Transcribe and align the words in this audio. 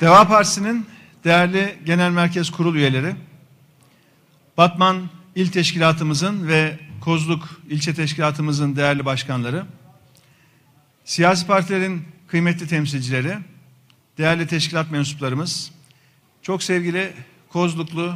Deva 0.00 0.28
Partisi'nin 0.28 0.86
değerli 1.24 1.78
Genel 1.86 2.10
Merkez 2.10 2.50
Kurul 2.50 2.74
üyeleri, 2.74 3.16
Batman 4.56 5.10
İl 5.34 5.50
Teşkilatımızın 5.50 6.48
ve 6.48 6.78
Kozluk 7.00 7.60
İlçe 7.70 7.94
Teşkilatımızın 7.94 8.76
değerli 8.76 9.04
başkanları, 9.04 9.66
siyasi 11.04 11.46
partilerin 11.46 12.02
kıymetli 12.26 12.68
temsilcileri, 12.68 13.38
değerli 14.18 14.46
teşkilat 14.46 14.90
mensuplarımız, 14.90 15.70
çok 16.42 16.62
sevgili 16.62 17.12
Kozluklu, 17.48 18.14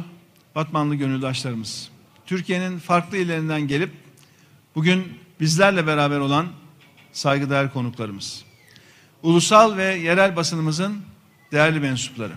Batmanlı 0.55 0.95
gönüldaşlarımız, 0.95 1.89
Türkiye'nin 2.25 2.79
farklı 2.79 3.17
illerinden 3.17 3.61
gelip 3.61 3.91
bugün 4.75 5.19
bizlerle 5.39 5.87
beraber 5.87 6.19
olan 6.19 6.47
saygıdeğer 7.11 7.73
konuklarımız, 7.73 8.43
ulusal 9.23 9.77
ve 9.77 9.95
yerel 9.95 10.35
basınımızın 10.35 11.08
değerli 11.51 11.79
mensupları, 11.79 12.33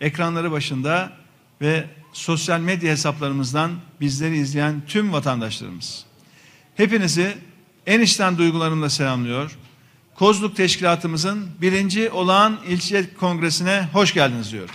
ekranları 0.00 0.52
başında 0.52 1.12
ve 1.60 1.84
sosyal 2.12 2.60
medya 2.60 2.92
hesaplarımızdan 2.92 3.70
bizleri 4.00 4.36
izleyen 4.36 4.82
tüm 4.88 5.12
vatandaşlarımız. 5.12 6.04
Hepinizi 6.74 7.36
en 7.86 8.00
içten 8.00 8.38
duygularımla 8.38 8.90
selamlıyor. 8.90 9.58
Kozluk 10.14 10.56
Teşkilatımızın 10.56 11.50
birinci 11.60 12.10
olağan 12.10 12.58
ilçe 12.68 13.14
kongresine 13.14 13.88
hoş 13.92 14.14
geldiniz 14.14 14.52
diyorum. 14.52 14.74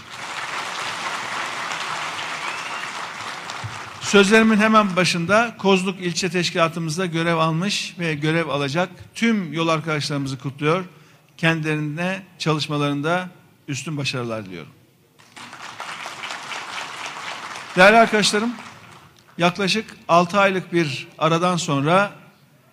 Sözlerimin 4.01 4.57
hemen 4.57 4.95
başında 4.95 5.55
Kozluk 5.57 6.01
İlçe 6.01 6.29
Teşkilatımızda 6.29 7.05
görev 7.05 7.37
almış 7.37 7.95
ve 7.99 8.13
görev 8.13 8.47
alacak 8.47 8.89
tüm 9.15 9.53
yol 9.53 9.67
arkadaşlarımızı 9.67 10.39
kutluyor. 10.39 10.83
Kendilerine 11.37 12.23
çalışmalarında 12.37 13.29
üstün 13.69 13.97
başarılar 13.97 14.45
diliyorum. 14.45 14.71
Değerli 17.75 17.97
arkadaşlarım, 17.97 18.53
yaklaşık 19.37 19.97
6 20.07 20.39
aylık 20.39 20.73
bir 20.73 21.07
aradan 21.17 21.57
sonra 21.57 22.11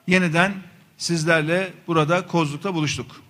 yeniden 0.06 0.54
sizlerle 0.98 1.72
burada 1.86 2.26
Kozluk'ta 2.26 2.74
buluştuk. 2.74 3.22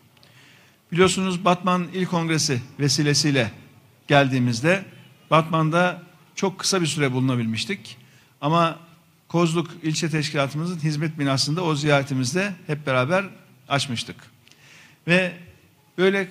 Biliyorsunuz 0.93 1.45
Batman 1.45 1.89
İl 1.95 2.07
Kongresi 2.07 2.63
vesilesiyle 2.81 3.51
geldiğimizde 4.09 4.85
Batman'da 5.31 6.03
çok 6.35 6.59
kısa 6.59 6.81
bir 6.81 6.87
süre 6.87 7.13
bulunabilmiştik. 7.13 7.97
Ama 8.41 8.79
Kozluk 9.29 9.71
İlçe 9.83 10.11
Teşkilatımızın 10.11 10.79
hizmet 10.79 11.19
binasında 11.19 11.63
o 11.65 11.75
ziyaretimizde 11.75 12.53
hep 12.67 12.87
beraber 12.87 13.25
açmıştık. 13.69 14.17
Ve 15.07 15.33
böyle 15.99 16.29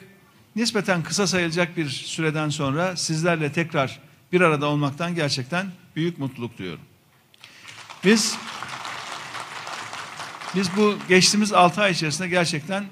nispeten 0.55 1.03
kısa 1.03 1.27
sayılacak 1.27 1.77
bir 1.77 1.89
süreden 1.89 2.49
sonra 2.49 2.95
sizlerle 2.95 3.51
tekrar 3.51 3.99
bir 4.31 4.41
arada 4.41 4.65
olmaktan 4.65 5.15
gerçekten 5.15 5.71
büyük 5.95 6.19
mutluluk 6.19 6.57
duyuyorum. 6.57 6.83
Biz 8.03 8.37
biz 10.55 10.77
bu 10.77 10.97
geçtiğimiz 11.09 11.53
6 11.53 11.81
ay 11.81 11.91
içerisinde 11.91 12.27
gerçekten 12.27 12.85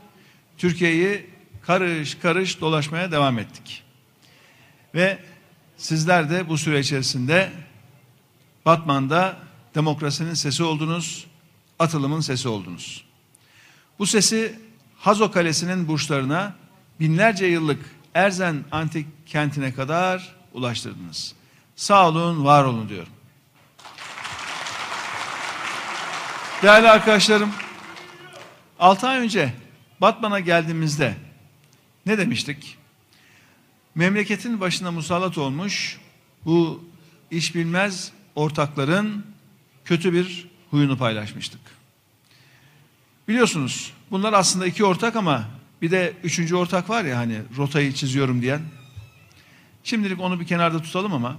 Türkiye'yi 0.58 1.30
karış 1.61 2.16
karış 2.16 2.61
dolaşmaya 2.61 3.11
devam 3.11 3.39
ettik. 3.39 3.84
Ve 4.95 5.19
sizler 5.78 6.30
de 6.30 6.50
bu 6.50 6.58
süre 6.58 6.80
içerisinde 6.80 7.52
Batman'da 8.66 9.38
demokrasinin 9.75 10.34
sesi 10.34 10.64
oldunuz, 10.64 11.28
atılımın 11.80 12.22
sesi 12.22 12.47
oldunuz. 12.47 13.06
Bu 14.00 14.06
sesi 14.06 14.59
Hazo 14.97 15.31
Kalesi'nin 15.31 15.88
burçlarına 15.88 16.56
binlerce 17.04 17.46
yıllık 17.46 17.80
Erzen 18.14 18.64
antik 18.72 19.08
kentine 19.26 19.73
kadar 19.73 20.36
ulaştırdınız. 20.54 21.36
Sağ 21.76 22.08
olun, 22.09 22.46
var 22.46 22.64
olun 22.64 22.90
diyorum. 22.90 23.14
Değerli 26.62 26.90
arkadaşlarım, 26.90 27.52
6 28.80 29.08
ay 29.08 29.19
önce 29.19 29.53
Batman'a 30.02 30.40
geldiğimizde 30.40 31.16
ne 32.06 32.18
demiştik? 32.18 32.78
Memleketin 33.96 34.59
başına 34.59 34.91
musallat 34.91 35.38
olmuş 35.38 36.00
bu 36.46 36.84
iş 37.31 37.56
bilmez 37.56 38.12
ortakların 38.35 39.25
kötü 39.85 40.14
bir 40.14 40.47
huyunu 40.72 40.97
paylaşmıştık. 40.97 41.62
Biliyorsunuz 43.28 43.94
bunlar 44.12 44.34
aslında 44.34 44.66
iki 44.66 44.85
ortak 44.85 45.16
ama 45.16 45.46
bir 45.84 45.92
de 45.92 46.14
üçüncü 46.24 46.56
ortak 46.56 46.90
var 46.90 47.04
ya 47.04 47.18
hani 47.18 47.42
rotayı 47.58 47.94
çiziyorum 47.94 48.42
diyen. 48.42 48.62
Şimdilik 49.84 50.20
onu 50.20 50.40
bir 50.40 50.48
kenarda 50.48 50.82
tutalım 50.82 51.14
ama 51.14 51.38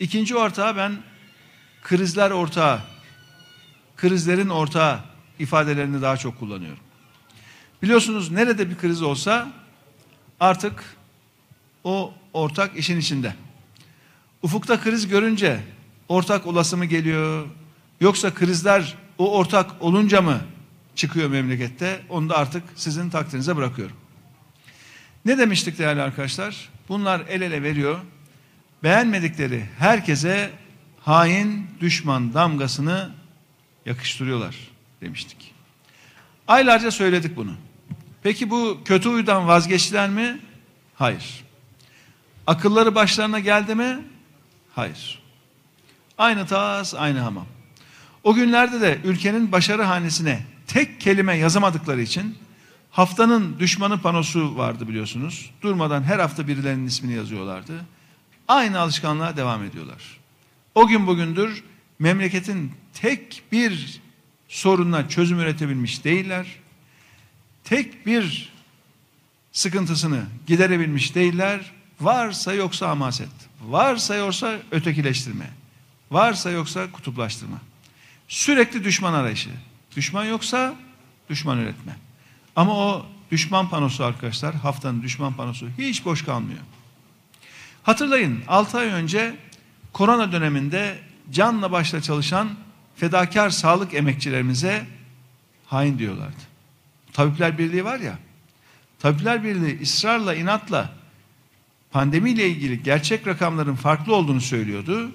ikinci 0.00 0.36
ortağı 0.36 0.76
ben 0.76 0.92
krizler 1.82 2.30
ortağı, 2.30 2.80
krizlerin 3.96 4.48
ortağı 4.48 5.00
ifadelerini 5.38 6.02
daha 6.02 6.16
çok 6.16 6.38
kullanıyorum. 6.38 6.82
Biliyorsunuz 7.82 8.30
nerede 8.30 8.70
bir 8.70 8.76
kriz 8.76 9.02
olsa 9.02 9.52
artık 10.40 10.96
o 11.84 12.14
ortak 12.32 12.76
işin 12.76 13.00
içinde. 13.00 13.34
Ufukta 14.42 14.80
kriz 14.80 15.08
görünce 15.08 15.60
ortak 16.08 16.46
olası 16.46 16.76
mı 16.76 16.84
geliyor? 16.84 17.46
Yoksa 18.00 18.34
krizler 18.34 18.96
o 19.18 19.36
ortak 19.38 19.82
olunca 19.82 20.22
mı 20.22 20.40
çıkıyor 20.94 21.30
memlekette? 21.30 22.00
Onu 22.08 22.28
da 22.28 22.38
artık 22.38 22.62
sizin 22.76 23.10
takdirinize 23.10 23.56
bırakıyorum. 23.56 23.96
Ne 25.24 25.38
demiştik 25.38 25.78
değerli 25.78 26.02
arkadaşlar? 26.02 26.68
Bunlar 26.88 27.22
el 27.28 27.40
ele 27.40 27.62
veriyor. 27.62 27.98
Beğenmedikleri 28.82 29.66
herkese 29.78 30.50
hain 31.00 31.66
düşman 31.80 32.34
damgasını 32.34 33.10
yakıştırıyorlar 33.86 34.56
demiştik. 35.00 35.54
Aylarca 36.48 36.90
söyledik 36.90 37.36
bunu. 37.36 37.52
Peki 38.22 38.50
bu 38.50 38.80
kötü 38.84 39.08
huydan 39.08 39.48
vazgeçtiler 39.48 40.10
mi? 40.10 40.40
Hayır. 40.94 41.44
Akılları 42.46 42.94
başlarına 42.94 43.38
geldi 43.38 43.74
mi? 43.74 43.98
Hayır. 44.74 45.22
Aynı 46.18 46.46
tas, 46.46 46.94
aynı 46.94 47.18
hamam. 47.18 47.46
O 48.24 48.34
günlerde 48.34 48.80
de 48.80 48.98
ülkenin 49.04 49.52
başarı 49.52 49.82
hanesine 49.82 50.42
tek 50.72 51.00
kelime 51.00 51.36
yazamadıkları 51.36 52.02
için 52.02 52.38
haftanın 52.90 53.58
düşmanı 53.58 54.02
panosu 54.02 54.56
vardı 54.56 54.88
biliyorsunuz. 54.88 55.50
Durmadan 55.62 56.02
her 56.02 56.18
hafta 56.18 56.48
birilerinin 56.48 56.86
ismini 56.86 57.14
yazıyorlardı. 57.14 57.84
Aynı 58.48 58.80
alışkanlığa 58.80 59.36
devam 59.36 59.64
ediyorlar. 59.64 60.18
O 60.74 60.86
gün 60.86 61.06
bugündür 61.06 61.64
memleketin 61.98 62.72
tek 62.94 63.42
bir 63.52 64.00
sorununa 64.48 65.08
çözüm 65.08 65.40
üretebilmiş 65.40 66.04
değiller. 66.04 66.46
Tek 67.64 68.06
bir 68.06 68.52
sıkıntısını 69.52 70.22
giderebilmiş 70.46 71.14
değiller. 71.14 71.72
Varsa 72.00 72.54
yoksa 72.54 72.88
amaset. 72.88 73.28
Varsa 73.62 74.14
yoksa 74.14 74.58
ötekileştirme. 74.70 75.50
Varsa 76.10 76.50
yoksa 76.50 76.92
kutuplaştırma. 76.92 77.58
Sürekli 78.28 78.84
düşman 78.84 79.12
arayışı. 79.12 79.50
Düşman 79.96 80.24
yoksa 80.24 80.74
düşman 81.30 81.58
üretme. 81.58 81.96
Ama 82.56 82.76
o 82.76 83.06
düşman 83.30 83.68
panosu 83.68 84.04
arkadaşlar, 84.04 84.54
haftanın 84.54 85.02
düşman 85.02 85.34
panosu 85.34 85.68
hiç 85.78 86.04
boş 86.04 86.24
kalmıyor. 86.24 86.60
Hatırlayın 87.82 88.42
6 88.48 88.78
ay 88.78 88.86
önce 88.86 89.36
korona 89.92 90.32
döneminde 90.32 90.98
canla 91.32 91.72
başla 91.72 92.00
çalışan 92.02 92.50
fedakar 92.96 93.50
sağlık 93.50 93.94
emekçilerimize 93.94 94.86
hain 95.66 95.98
diyorlardı. 95.98 96.50
Tabipler 97.12 97.58
Birliği 97.58 97.84
var 97.84 98.00
ya, 98.00 98.18
Tabipler 98.98 99.44
Birliği 99.44 99.80
ısrarla, 99.82 100.34
inatla 100.34 100.92
pandemiyle 101.90 102.48
ilgili 102.48 102.82
gerçek 102.82 103.26
rakamların 103.26 103.74
farklı 103.74 104.14
olduğunu 104.14 104.40
söylüyordu. 104.40 105.10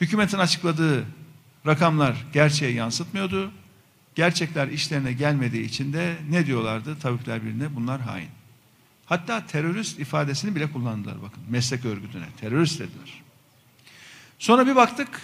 Hükümetin 0.00 0.38
açıkladığı 0.38 1.04
rakamlar 1.66 2.16
gerçeğe 2.32 2.72
yansıtmıyordu. 2.72 3.50
Gerçekler 4.18 4.68
işlerine 4.68 5.12
gelmediği 5.12 5.64
için 5.64 5.92
de 5.92 6.16
ne 6.30 6.46
diyorlardı 6.46 6.98
Tabipler 6.98 7.42
Birliği'ne? 7.42 7.76
Bunlar 7.76 8.00
hain. 8.00 8.28
Hatta 9.06 9.46
terörist 9.46 9.98
ifadesini 9.98 10.54
bile 10.54 10.72
kullandılar 10.72 11.22
bakın 11.22 11.42
meslek 11.48 11.84
örgütüne. 11.84 12.24
Terörist 12.40 12.80
dediler. 12.80 13.22
Sonra 14.38 14.66
bir 14.66 14.76
baktık 14.76 15.22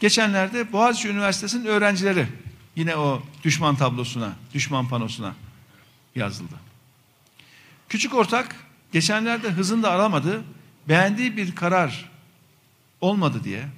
geçenlerde 0.00 0.72
Boğaziçi 0.72 1.08
Üniversitesi'nin 1.08 1.64
öğrencileri 1.64 2.26
yine 2.76 2.96
o 2.96 3.22
düşman 3.44 3.76
tablosuna, 3.76 4.32
düşman 4.54 4.88
panosuna 4.88 5.34
yazıldı. 6.14 6.54
Küçük 7.88 8.14
ortak 8.14 8.56
geçenlerde 8.92 9.50
hızını 9.50 9.82
da 9.82 9.92
alamadı. 9.92 10.42
Beğendiği 10.88 11.36
bir 11.36 11.54
karar 11.54 12.10
olmadı 13.00 13.44
diye, 13.44 13.68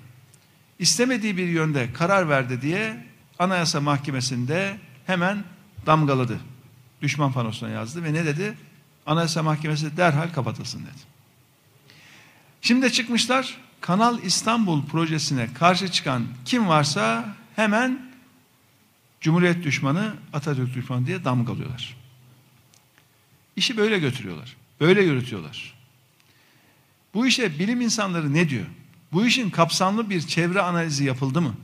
istemediği 0.79 1.37
bir 1.37 1.49
yönde 1.49 1.93
karar 1.93 2.29
verdi 2.29 2.63
diye 2.63 3.14
Anayasa 3.39 3.81
Mahkemesi'nde 3.81 4.79
hemen 5.07 5.45
damgaladı. 5.87 6.41
Düşman 7.03 7.33
panosuna 7.33 7.71
yazdı 7.71 8.05
ve 8.05 8.13
ne 8.13 8.25
dedi? 8.25 8.59
Anayasa 9.07 9.43
Mahkemesi 9.43 9.97
derhal 9.97 10.33
kapatılsın 10.33 10.81
dedi. 10.81 11.15
Şimdi 12.61 12.93
çıkmışlar 12.93 13.57
Kanal 13.81 14.23
İstanbul 14.23 14.87
projesine 14.87 15.55
karşı 15.55 15.89
çıkan 15.89 16.27
kim 16.45 16.69
varsa 16.69 17.37
hemen 17.57 18.15
Cumhuriyet 19.21 19.65
düşmanı, 19.65 20.15
Atatürk 20.33 20.75
düşmanı 20.75 21.07
diye 21.07 21.25
damgalıyorlar. 21.25 21.97
İşi 23.57 23.77
böyle 23.77 23.99
götürüyorlar. 23.99 24.57
Böyle 24.81 25.03
yürütüyorlar. 25.03 25.75
Bu 27.15 27.27
işe 27.27 27.59
bilim 27.59 27.81
insanları 27.81 28.35
ne 28.35 28.49
diyor? 28.49 28.67
Bu 29.13 29.27
işin 29.27 29.51
kapsamlı 29.51 30.11
bir 30.11 30.21
çevre 30.21 30.61
analizi 30.61 31.05
yapıldı 31.05 31.41
mı? 31.41 31.55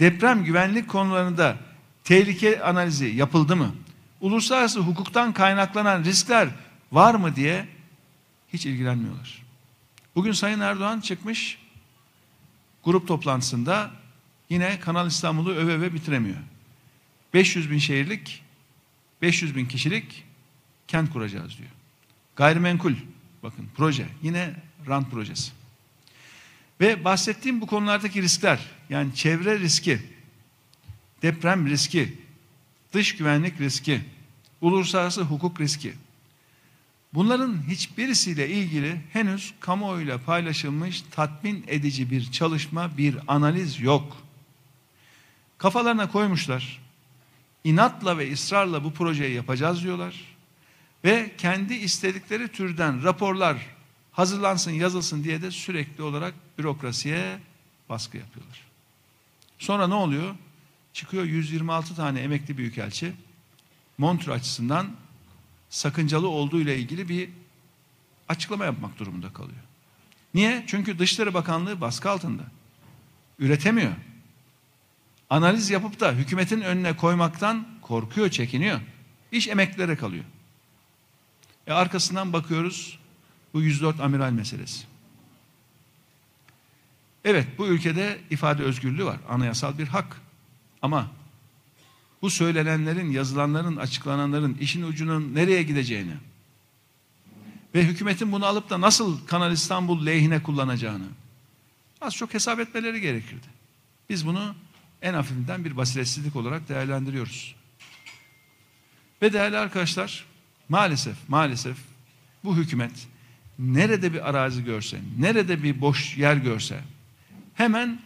Deprem 0.00 0.44
güvenlik 0.44 0.88
konularında 0.88 1.56
tehlike 2.04 2.62
analizi 2.62 3.06
yapıldı 3.06 3.56
mı? 3.56 3.74
Uluslararası 4.20 4.80
hukuktan 4.80 5.32
kaynaklanan 5.32 6.04
riskler 6.04 6.48
var 6.92 7.14
mı 7.14 7.36
diye 7.36 7.68
hiç 8.52 8.66
ilgilenmiyorlar. 8.66 9.42
Bugün 10.14 10.32
Sayın 10.32 10.60
Erdoğan 10.60 11.00
çıkmış 11.00 11.58
grup 12.84 13.08
toplantısında 13.08 13.90
yine 14.50 14.80
Kanal 14.80 15.06
İstanbul'u 15.06 15.52
öve 15.52 15.72
öve 15.72 15.94
bitiremiyor. 15.94 16.38
500 17.34 17.70
bin 17.70 17.78
şehirlik, 17.78 18.42
500 19.22 19.56
bin 19.56 19.66
kişilik 19.66 20.24
kent 20.88 21.12
kuracağız 21.12 21.58
diyor. 21.58 21.70
Gayrimenkul, 22.36 22.94
bakın 23.42 23.68
proje, 23.76 24.08
yine 24.22 24.54
rant 24.88 25.10
projesi. 25.10 25.59
Ve 26.80 27.04
bahsettiğim 27.04 27.60
bu 27.60 27.66
konulardaki 27.66 28.22
riskler, 28.22 28.60
yani 28.90 29.14
çevre 29.14 29.58
riski, 29.58 29.98
deprem 31.22 31.66
riski, 31.66 32.18
dış 32.92 33.16
güvenlik 33.16 33.60
riski, 33.60 34.00
uluslararası 34.60 35.22
hukuk 35.22 35.60
riski. 35.60 35.92
Bunların 37.14 37.68
hiçbirisiyle 37.68 38.48
ilgili 38.48 39.00
henüz 39.12 39.54
kamuoyuyla 39.60 40.18
paylaşılmış 40.18 41.02
tatmin 41.10 41.64
edici 41.68 42.10
bir 42.10 42.32
çalışma, 42.32 42.96
bir 42.96 43.16
analiz 43.28 43.80
yok. 43.80 44.16
Kafalarına 45.58 46.10
koymuşlar. 46.10 46.80
İnatla 47.64 48.18
ve 48.18 48.32
ısrarla 48.32 48.84
bu 48.84 48.92
projeyi 48.92 49.34
yapacağız 49.34 49.82
diyorlar. 49.82 50.14
Ve 51.04 51.30
kendi 51.38 51.74
istedikleri 51.74 52.48
türden 52.48 53.04
raporlar 53.04 53.66
hazırlansın, 54.20 54.70
yazılsın 54.70 55.24
diye 55.24 55.42
de 55.42 55.50
sürekli 55.50 56.02
olarak 56.02 56.34
bürokrasiye 56.58 57.38
baskı 57.88 58.16
yapıyorlar. 58.16 58.60
Sonra 59.58 59.88
ne 59.88 59.94
oluyor? 59.94 60.34
Çıkıyor 60.92 61.24
126 61.24 61.96
tane 61.96 62.20
emekli 62.20 62.58
büyükelçi 62.58 63.12
Montreux 63.98 64.36
açısından 64.36 64.90
sakıncalı 65.70 66.28
olduğu 66.28 66.60
ile 66.60 66.78
ilgili 66.78 67.08
bir 67.08 67.30
açıklama 68.28 68.64
yapmak 68.64 68.98
durumunda 68.98 69.32
kalıyor. 69.32 69.60
Niye? 70.34 70.64
Çünkü 70.66 70.98
Dışişleri 70.98 71.34
Bakanlığı 71.34 71.80
baskı 71.80 72.10
altında. 72.10 72.42
Üretemiyor. 73.38 73.92
Analiz 75.30 75.70
yapıp 75.70 76.00
da 76.00 76.12
hükümetin 76.12 76.60
önüne 76.60 76.96
koymaktan 76.96 77.66
korkuyor, 77.82 78.30
çekiniyor. 78.30 78.80
İş 79.32 79.48
emeklilere 79.48 79.96
kalıyor. 79.96 80.24
E 81.66 81.72
arkasından 81.72 82.32
bakıyoruz 82.32 82.99
bu 83.54 83.62
104 83.62 84.00
amiral 84.00 84.30
meselesi. 84.30 84.86
Evet 87.24 87.46
bu 87.58 87.66
ülkede 87.66 88.18
ifade 88.30 88.62
özgürlüğü 88.62 89.04
var. 89.04 89.18
Anayasal 89.28 89.78
bir 89.78 89.88
hak. 89.88 90.20
Ama 90.82 91.10
bu 92.22 92.30
söylenenlerin, 92.30 93.10
yazılanların, 93.10 93.76
açıklananların 93.76 94.54
işin 94.54 94.82
ucunun 94.82 95.34
nereye 95.34 95.62
gideceğini 95.62 96.14
ve 97.74 97.84
hükümetin 97.84 98.32
bunu 98.32 98.46
alıp 98.46 98.70
da 98.70 98.80
nasıl 98.80 99.26
Kanal 99.26 99.52
İstanbul 99.52 100.06
lehine 100.06 100.42
kullanacağını 100.42 101.06
az 102.00 102.14
çok 102.14 102.34
hesap 102.34 102.60
etmeleri 102.60 103.00
gerekirdi. 103.00 103.46
Biz 104.08 104.26
bunu 104.26 104.54
en 105.02 105.14
hafifinden 105.14 105.64
bir 105.64 105.76
basiretsizlik 105.76 106.36
olarak 106.36 106.68
değerlendiriyoruz. 106.68 107.54
Ve 109.22 109.32
değerli 109.32 109.58
arkadaşlar 109.58 110.26
maalesef 110.68 111.28
maalesef 111.28 111.76
bu 112.44 112.56
hükümet 112.56 113.08
nerede 113.60 114.12
bir 114.12 114.28
arazi 114.28 114.64
görse, 114.64 115.00
nerede 115.18 115.62
bir 115.62 115.80
boş 115.80 116.16
yer 116.16 116.36
görse 116.36 116.80
hemen 117.54 118.00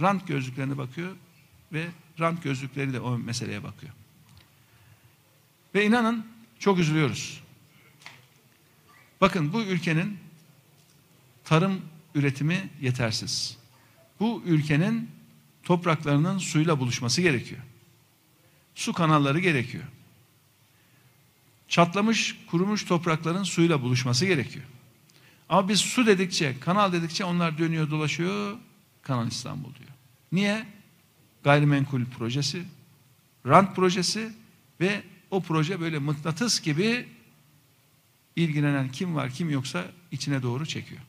rant 0.00 0.28
gözlüklerine 0.28 0.78
bakıyor 0.78 1.16
ve 1.72 1.86
rant 2.20 2.42
gözlükleri 2.42 2.92
de 2.92 3.00
o 3.00 3.18
meseleye 3.18 3.62
bakıyor. 3.62 3.92
Ve 5.74 5.86
inanın 5.86 6.26
çok 6.58 6.78
üzülüyoruz. 6.78 7.40
Bakın 9.20 9.52
bu 9.52 9.62
ülkenin 9.62 10.18
tarım 11.44 11.80
üretimi 12.14 12.68
yetersiz. 12.80 13.58
Bu 14.20 14.42
ülkenin 14.46 15.10
topraklarının 15.62 16.38
suyla 16.38 16.80
buluşması 16.80 17.22
gerekiyor. 17.22 17.60
Su 18.74 18.92
kanalları 18.92 19.40
gerekiyor. 19.40 19.84
Çatlamış, 21.68 22.36
kurumuş 22.50 22.84
toprakların 22.84 23.42
suyla 23.42 23.82
buluşması 23.82 24.26
gerekiyor. 24.26 24.64
Ama 25.48 25.68
biz 25.68 25.80
su 25.80 26.06
dedikçe, 26.06 26.60
kanal 26.60 26.92
dedikçe 26.92 27.24
onlar 27.24 27.58
dönüyor, 27.58 27.90
dolaşıyor. 27.90 28.56
Kanal 29.02 29.28
İstanbul 29.28 29.74
diyor. 29.74 29.90
Niye? 30.32 30.66
gayrimenkul 31.44 32.04
projesi, 32.04 32.64
rant 33.46 33.76
projesi 33.76 34.32
ve 34.80 35.02
o 35.30 35.42
proje 35.42 35.80
böyle 35.80 35.98
mıknatıs 35.98 36.60
gibi 36.60 37.08
ilgilenen 38.36 38.88
kim 38.88 39.16
var 39.16 39.30
kim 39.30 39.50
yoksa 39.50 39.84
içine 40.10 40.42
doğru 40.42 40.66
çekiyor. 40.66 41.00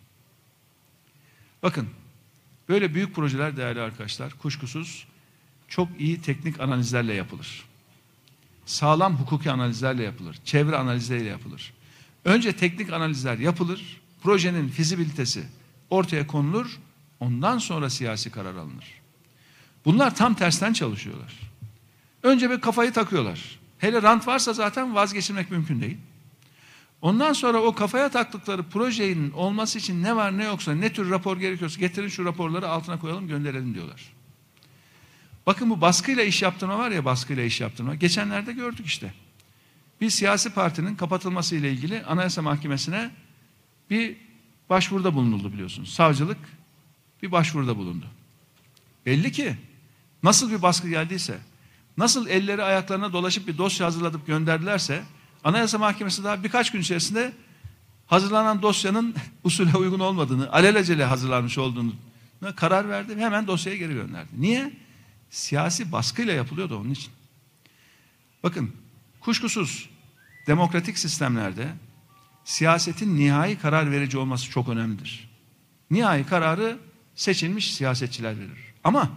Bakın 1.64 1.90
böyle 2.70 2.94
büyük 2.94 3.16
projeler 3.16 3.58
değerli 3.58 3.82
arkadaşlar 3.82 4.34
kuşkusuz 4.34 5.08
çok 5.68 5.90
iyi 6.00 6.22
teknik 6.22 6.60
analizlerle 6.60 7.14
yapılır. 7.14 7.66
Sağlam 8.66 9.16
hukuki 9.16 9.52
analizlerle 9.52 10.04
yapılır. 10.04 10.40
Çevre 10.46 10.76
analizleriyle 10.76 11.30
yapılır. 11.30 11.74
Önce 12.26 12.56
teknik 12.56 12.94
analizler 12.94 13.38
yapılır. 13.38 14.02
Projenin 14.22 14.70
fizibilitesi 14.70 15.44
ortaya 15.90 16.28
konulur. 16.28 16.80
Ondan 17.20 17.58
sonra 17.58 17.90
siyasi 17.90 18.32
karar 18.32 18.56
alınır. 18.56 18.86
Bunlar 19.86 20.16
tam 20.16 20.34
tersten 20.34 20.74
çalışıyorlar. 20.74 21.34
Önce 22.24 22.50
bir 22.50 22.62
kafayı 22.62 22.94
takıyorlar. 22.94 23.60
Hele 23.78 24.02
rant 24.02 24.28
varsa 24.28 24.54
zaten 24.54 24.96
vazgeçilmek 24.96 25.52
mümkün 25.52 25.82
değil. 25.82 25.98
Ondan 27.02 27.34
sonra 27.34 27.62
o 27.62 27.76
kafaya 27.76 28.10
taktıkları 28.10 28.64
projenin 28.64 29.32
olması 29.32 29.80
için 29.80 30.04
ne 30.04 30.16
var 30.16 30.38
ne 30.38 30.44
yoksa 30.44 30.76
ne 30.76 30.94
tür 30.94 31.10
rapor 31.10 31.38
gerekiyorsa 31.38 31.80
getirin 31.80 32.08
şu 32.08 32.26
raporları 32.26 32.70
altına 32.70 33.00
koyalım 33.00 33.28
gönderelim 33.28 33.74
diyorlar. 33.74 34.14
Bakın 35.46 35.70
bu 35.70 35.82
baskıyla 35.82 36.24
iş 36.24 36.42
yaptırma 36.42 36.78
var 36.78 36.92
ya 36.92 37.06
baskıyla 37.06 37.44
iş 37.44 37.62
yaptırma. 37.62 37.96
Geçenlerde 37.96 38.54
gördük 38.54 38.86
işte. 38.86 39.14
Bir 40.02 40.10
siyasi 40.10 40.50
partinin 40.50 40.96
kapatılması 40.96 41.56
ile 41.56 41.72
ilgili 41.72 42.04
Anayasa 42.04 42.42
Mahkemesi'ne 42.42 43.12
bir 43.90 44.18
başvuruda 44.70 45.14
bulunuldu 45.14 45.54
biliyorsunuz. 45.54 45.94
Savcılık 45.94 46.38
bir 47.24 47.32
başvuruda 47.32 47.78
bulundu. 47.78 48.06
Belli 49.06 49.32
ki 49.32 49.58
Nasıl 50.24 50.52
bir 50.52 50.62
baskı 50.62 50.90
geldiyse, 50.90 51.40
nasıl 51.98 52.28
elleri 52.28 52.64
ayaklarına 52.64 53.14
dolaşıp 53.14 53.48
bir 53.48 53.58
dosya 53.58 53.88
hazırlatıp 53.88 54.28
gönderdilerse, 54.28 55.04
Anayasa 55.44 55.78
Mahkemesi 55.78 56.24
daha 56.24 56.44
birkaç 56.44 56.72
gün 56.72 56.82
içerisinde 56.82 57.34
hazırlanan 58.08 58.62
dosyanın 58.62 59.16
usule 59.44 59.78
uygun 59.78 60.00
olmadığını, 60.00 60.52
alelacele 60.52 61.06
hazırlanmış 61.06 61.58
olduğunu 61.58 61.94
karar 62.56 62.90
verdi 62.90 63.18
ve 63.18 63.22
hemen 63.22 63.48
dosyayı 63.48 63.80
geri 63.80 63.94
gönderdi. 63.94 64.30
Niye? 64.38 64.74
Siyasi 65.30 65.92
baskıyla 65.92 66.34
yapılıyordu 66.34 66.78
onun 66.78 66.92
için. 66.92 67.12
Bakın, 68.44 68.74
kuşkusuz 69.20 69.90
demokratik 70.48 70.98
sistemlerde 70.98 71.68
siyasetin 72.50 73.18
nihai 73.18 73.60
karar 73.60 73.92
verici 73.92 74.18
olması 74.18 74.50
çok 74.52 74.70
önemlidir. 74.70 75.30
Nihai 75.92 76.26
kararı 76.26 76.78
seçilmiş 77.16 77.74
siyasetçiler 77.74 78.40
verir. 78.40 78.74
Ama 78.84 79.10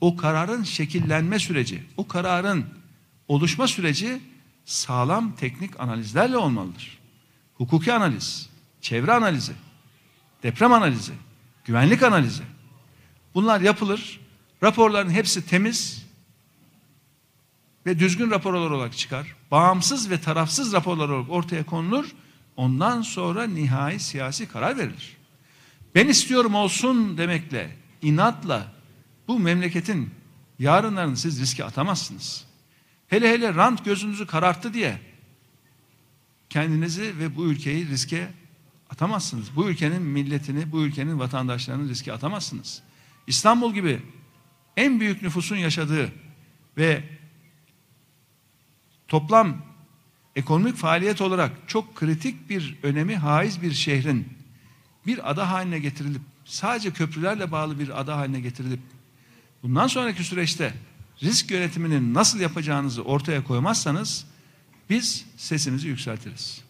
o 0.00 0.16
kararın 0.16 0.62
şekillenme 0.62 1.38
süreci, 1.38 1.84
o 1.96 2.08
kararın 2.08 2.66
oluşma 3.28 3.68
süreci 3.68 4.20
sağlam 4.64 5.36
teknik 5.36 5.80
analizlerle 5.80 6.36
olmalıdır. 6.36 6.98
Hukuki 7.54 7.92
analiz, 7.92 8.48
çevre 8.80 9.12
analizi, 9.12 9.52
deprem 10.42 10.72
analizi, 10.72 11.12
güvenlik 11.64 12.02
analizi. 12.02 12.42
Bunlar 13.34 13.60
yapılır. 13.60 14.20
Raporların 14.62 15.10
hepsi 15.10 15.46
temiz 15.46 16.06
ve 17.86 17.98
düzgün 17.98 18.30
raporlar 18.30 18.70
olarak 18.70 18.96
çıkar. 18.96 19.36
Bağımsız 19.50 20.10
ve 20.10 20.20
tarafsız 20.20 20.72
raporlar 20.72 21.08
olarak 21.08 21.30
ortaya 21.30 21.66
konulur. 21.66 22.12
Ondan 22.56 23.02
sonra 23.02 23.46
nihai 23.46 24.00
siyasi 24.00 24.48
karar 24.48 24.78
verilir. 24.78 25.16
Ben 25.94 26.08
istiyorum 26.08 26.54
olsun 26.54 27.18
demekle, 27.18 27.76
inatla, 28.02 28.72
bu 29.28 29.38
memleketin 29.38 30.10
yarınlarını 30.58 31.16
siz 31.16 31.40
riske 31.40 31.64
atamazsınız. 31.64 32.44
Hele 33.08 33.30
hele 33.30 33.54
rant 33.54 33.84
gözünüzü 33.84 34.26
kararttı 34.26 34.74
diye 34.74 35.00
kendinizi 36.50 37.18
ve 37.18 37.36
bu 37.36 37.46
ülkeyi 37.46 37.88
riske 37.88 38.28
atamazsınız. 38.90 39.56
Bu 39.56 39.68
ülkenin 39.68 40.02
milletini, 40.02 40.72
bu 40.72 40.82
ülkenin 40.82 41.18
vatandaşlarını 41.18 41.88
riske 41.88 42.12
atamazsınız. 42.12 42.82
İstanbul 43.26 43.74
gibi 43.74 44.02
en 44.76 45.00
büyük 45.00 45.22
nüfusun 45.22 45.56
yaşadığı 45.56 46.12
ve 46.76 47.04
toplam 49.08 49.71
ekonomik 50.36 50.76
faaliyet 50.76 51.20
olarak 51.20 51.52
çok 51.66 51.94
kritik 51.94 52.50
bir 52.50 52.78
önemi 52.82 53.16
haiz 53.16 53.62
bir 53.62 53.72
şehrin 53.72 54.28
bir 55.06 55.30
ada 55.30 55.50
haline 55.50 55.78
getirilip 55.78 56.22
sadece 56.44 56.90
köprülerle 56.90 57.52
bağlı 57.52 57.78
bir 57.78 58.00
ada 58.00 58.16
haline 58.16 58.40
getirilip 58.40 58.80
bundan 59.62 59.86
sonraki 59.86 60.24
süreçte 60.24 60.74
risk 61.22 61.50
yönetiminin 61.50 62.14
nasıl 62.14 62.40
yapacağınızı 62.40 63.02
ortaya 63.02 63.44
koymazsanız 63.44 64.26
biz 64.90 65.26
sesimizi 65.36 65.88
yükseltiriz. 65.88 66.62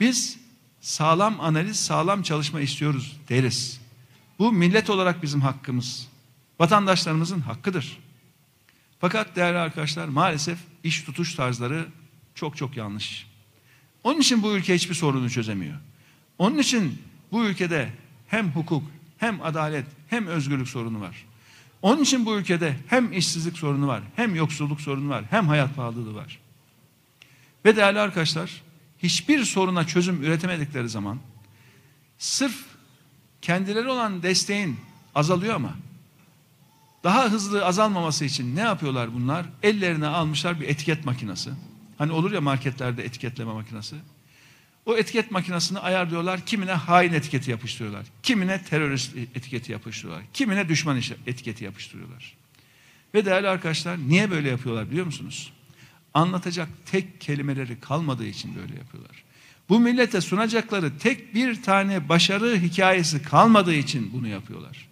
Biz 0.00 0.38
sağlam 0.80 1.40
analiz, 1.40 1.76
sağlam 1.76 2.22
çalışma 2.22 2.60
istiyoruz 2.60 3.16
deriz. 3.28 3.80
Bu 4.38 4.52
millet 4.52 4.90
olarak 4.90 5.22
bizim 5.22 5.40
hakkımız. 5.40 6.08
Vatandaşlarımızın 6.60 7.40
hakkıdır. 7.40 7.98
Fakat 9.00 9.36
değerli 9.36 9.58
arkadaşlar 9.58 10.08
maalesef 10.08 10.58
iş 10.84 11.02
tutuş 11.02 11.34
tarzları 11.34 11.86
çok 12.34 12.56
çok 12.56 12.76
yanlış. 12.76 13.26
Onun 14.04 14.20
için 14.20 14.42
bu 14.42 14.52
ülke 14.52 14.74
hiçbir 14.74 14.94
sorunu 14.94 15.30
çözemiyor. 15.30 15.78
Onun 16.38 16.58
için 16.58 17.02
bu 17.32 17.44
ülkede 17.44 17.92
hem 18.28 18.50
hukuk, 18.50 18.82
hem 19.18 19.42
adalet, 19.42 19.86
hem 20.08 20.26
özgürlük 20.26 20.68
sorunu 20.68 21.00
var. 21.00 21.24
Onun 21.82 22.02
için 22.02 22.26
bu 22.26 22.36
ülkede 22.36 22.76
hem 22.86 23.12
işsizlik 23.12 23.58
sorunu 23.58 23.86
var, 23.86 24.02
hem 24.16 24.34
yoksulluk 24.34 24.80
sorunu 24.80 25.08
var, 25.08 25.24
hem 25.30 25.48
hayat 25.48 25.76
pahalılığı 25.76 26.14
var. 26.14 26.38
Ve 27.64 27.76
değerli 27.76 28.00
arkadaşlar, 28.00 28.62
hiçbir 29.02 29.44
soruna 29.44 29.86
çözüm 29.86 30.22
üretemedikleri 30.22 30.88
zaman 30.88 31.18
sırf 32.18 32.64
kendileri 33.42 33.88
olan 33.88 34.22
desteğin 34.22 34.76
azalıyor 35.14 35.54
ama 35.54 35.74
daha 37.04 37.24
hızlı 37.30 37.66
azalmaması 37.66 38.24
için 38.24 38.56
ne 38.56 38.60
yapıyorlar 38.60 39.14
bunlar? 39.14 39.46
Ellerine 39.62 40.06
almışlar 40.06 40.60
bir 40.60 40.68
etiket 40.68 41.04
makinesi. 41.04 41.50
Hani 41.98 42.12
olur 42.12 42.32
ya 42.32 42.40
marketlerde 42.40 43.04
etiketleme 43.04 43.52
makinesi. 43.52 43.96
O 44.86 44.96
etiket 44.96 45.30
makinesini 45.30 45.78
ayarlıyorlar. 45.78 46.46
Kimine 46.46 46.72
hain 46.72 47.12
etiketi 47.12 47.50
yapıştırıyorlar. 47.50 48.06
Kimine 48.22 48.62
terörist 48.64 49.16
etiketi 49.16 49.72
yapıştırıyorlar. 49.72 50.26
Kimine 50.32 50.68
düşman 50.68 51.00
etiketi 51.26 51.64
yapıştırıyorlar. 51.64 52.34
Ve 53.14 53.24
değerli 53.24 53.48
arkadaşlar 53.48 53.98
niye 54.08 54.30
böyle 54.30 54.48
yapıyorlar 54.48 54.90
biliyor 54.90 55.06
musunuz? 55.06 55.52
Anlatacak 56.14 56.68
tek 56.86 57.20
kelimeleri 57.20 57.80
kalmadığı 57.80 58.26
için 58.26 58.56
böyle 58.56 58.78
yapıyorlar. 58.78 59.24
Bu 59.68 59.80
millete 59.80 60.20
sunacakları 60.20 60.98
tek 60.98 61.34
bir 61.34 61.62
tane 61.62 62.08
başarı 62.08 62.56
hikayesi 62.56 63.22
kalmadığı 63.22 63.74
için 63.74 64.10
bunu 64.12 64.28
yapıyorlar. 64.28 64.88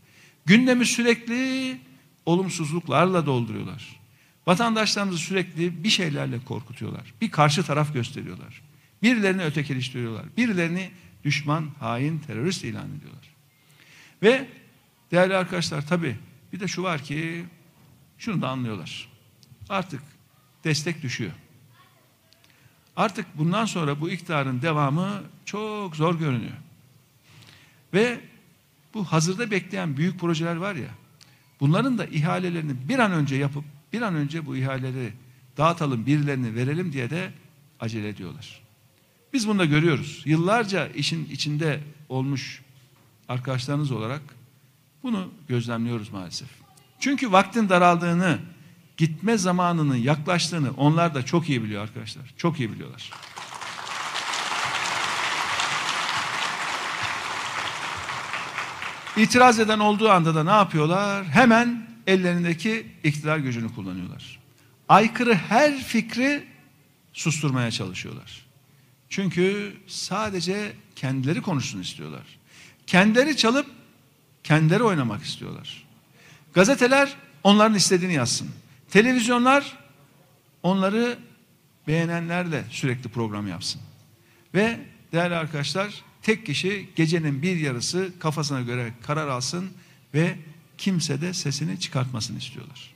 Gündemi 0.47 0.87
sürekli 0.87 1.76
olumsuzluklarla 2.26 3.26
dolduruyorlar. 3.26 4.00
Vatandaşlarımızı 4.47 5.19
sürekli 5.19 5.85
bir 5.85 5.91
şeylerle 5.91 6.45
korkutuyorlar. 6.45 7.15
Bir 7.21 7.31
karşı 7.31 7.63
taraf 7.63 7.95
gösteriyorlar. 7.95 8.63
Birilerini 9.03 9.45
ötekileştiriyorlar. 9.45 10.25
Birilerini 10.37 10.91
düşman, 11.25 11.71
hain, 11.81 12.19
terörist 12.19 12.65
ilan 12.65 12.89
ediyorlar. 12.97 13.31
Ve 14.23 14.49
değerli 15.11 15.37
arkadaşlar 15.37 15.87
tabii 15.87 16.17
bir 16.53 16.61
de 16.61 16.69
şu 16.69 16.83
var 16.83 17.03
ki 17.03 17.45
şunu 18.19 18.43
da 18.43 18.49
anlıyorlar. 18.49 19.09
Artık 19.69 20.03
destek 20.65 21.03
düşüyor. 21.03 21.33
Artık 22.97 23.27
bundan 23.39 23.65
sonra 23.65 24.01
bu 24.01 24.11
iktidarın 24.11 24.63
devamı 24.63 25.23
çok 25.45 25.97
zor 25.97 26.19
görünüyor. 26.19 26.57
Ve 27.95 28.21
bu 28.95 29.05
hazırda 29.05 29.51
bekleyen 29.51 29.97
büyük 29.97 30.21
projeler 30.21 30.57
var 30.57 30.75
ya, 30.75 30.89
bunların 31.61 31.99
da 31.99 32.07
ihalelerini 32.07 32.89
bir 32.89 32.99
an 32.99 33.13
önce 33.13 33.37
yapıp 33.37 33.65
bir 33.93 34.03
an 34.03 34.15
önce 34.15 34.47
bu 34.47 34.57
ihaleleri 34.57 35.13
dağıtalım, 35.57 36.07
birilerini 36.07 36.55
verelim 36.55 36.93
diye 36.93 37.11
de 37.11 37.33
acele 37.81 38.09
ediyorlar. 38.09 38.61
Biz 39.33 39.49
bunu 39.49 39.59
da 39.59 39.65
görüyoruz. 39.65 40.23
Yıllarca 40.25 40.89
işin 40.89 41.25
içinde 41.25 41.81
olmuş 42.09 42.63
arkadaşlarınız 43.29 43.93
olarak 43.93 44.23
bunu 45.03 45.29
gözlemliyoruz 45.49 46.11
maalesef. 46.11 46.49
Çünkü 47.01 47.33
vaktin 47.33 47.69
daraldığını, 47.69 48.39
gitme 48.97 49.39
zamanının 49.39 49.97
yaklaştığını 49.97 50.71
onlar 50.77 51.15
da 51.15 51.25
çok 51.25 51.49
iyi 51.49 51.63
biliyor 51.63 51.83
arkadaşlar. 51.83 52.35
Çok 52.37 52.61
iyi 52.61 52.73
biliyorlar. 52.73 53.11
İtiraz 59.17 59.59
eden 59.59 59.79
olduğu 59.79 60.11
anda 60.11 60.35
da 60.35 60.45
ne 60.45 60.51
yapıyorlar? 60.51 61.25
Hemen 61.25 61.90
ellerindeki 62.07 62.87
iktidar 63.04 63.38
gücünü 63.38 63.75
kullanıyorlar. 63.75 64.40
Aykırı 64.88 65.35
her 65.35 65.78
fikri 65.83 66.45
susturmaya 67.12 67.71
çalışıyorlar. 67.71 68.47
Çünkü 69.09 69.76
sadece 69.87 70.73
kendileri 70.97 71.42
konuşsun 71.42 71.80
istiyorlar. 71.80 72.23
Kendileri 72.87 73.37
çalıp 73.37 73.66
kendileri 74.45 74.83
oynamak 74.83 75.23
istiyorlar. 75.23 75.85
Gazeteler 76.54 77.16
onların 77.45 77.75
istediğini 77.76 78.14
yazsın. 78.14 78.50
Televizyonlar 78.90 79.78
onları 80.62 81.19
beğenenlerle 81.87 82.64
sürekli 82.71 83.11
program 83.11 83.49
yapsın. 83.49 83.80
Ve 84.54 84.80
değerli 85.12 85.35
arkadaşlar 85.35 85.95
tek 86.23 86.47
kişi 86.47 86.88
gecenin 86.97 87.42
bir 87.42 87.57
yarısı 87.57 88.12
kafasına 88.19 88.61
göre 88.61 88.92
karar 89.02 89.28
alsın 89.28 89.71
ve 90.14 90.37
kimse 90.81 91.21
de 91.21 91.35
sesini 91.35 91.81
çıkartmasını 91.81 92.39
istiyorlar. 92.39 92.95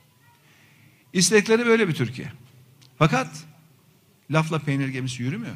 İstekleri 1.13 1.65
böyle 1.65 1.87
bir 1.87 1.93
Türkiye. 1.93 2.31
Fakat 2.97 3.27
lafla 4.31 4.59
peynir 4.59 4.87
gemisi 4.87 5.23
yürümüyor. 5.23 5.55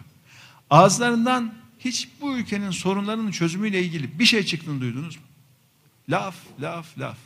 Ağızlarından 0.69 1.53
hiç 1.79 2.09
bu 2.21 2.37
ülkenin 2.37 2.71
sorunlarının 2.71 3.31
çözümüyle 3.31 3.83
ilgili 3.83 4.19
bir 4.19 4.25
şey 4.25 4.45
çıktığını 4.45 4.81
duydunuz 4.81 5.15
mu? 5.15 5.23
Laf, 6.09 6.35
laf, 6.61 6.97
laf. 6.99 7.17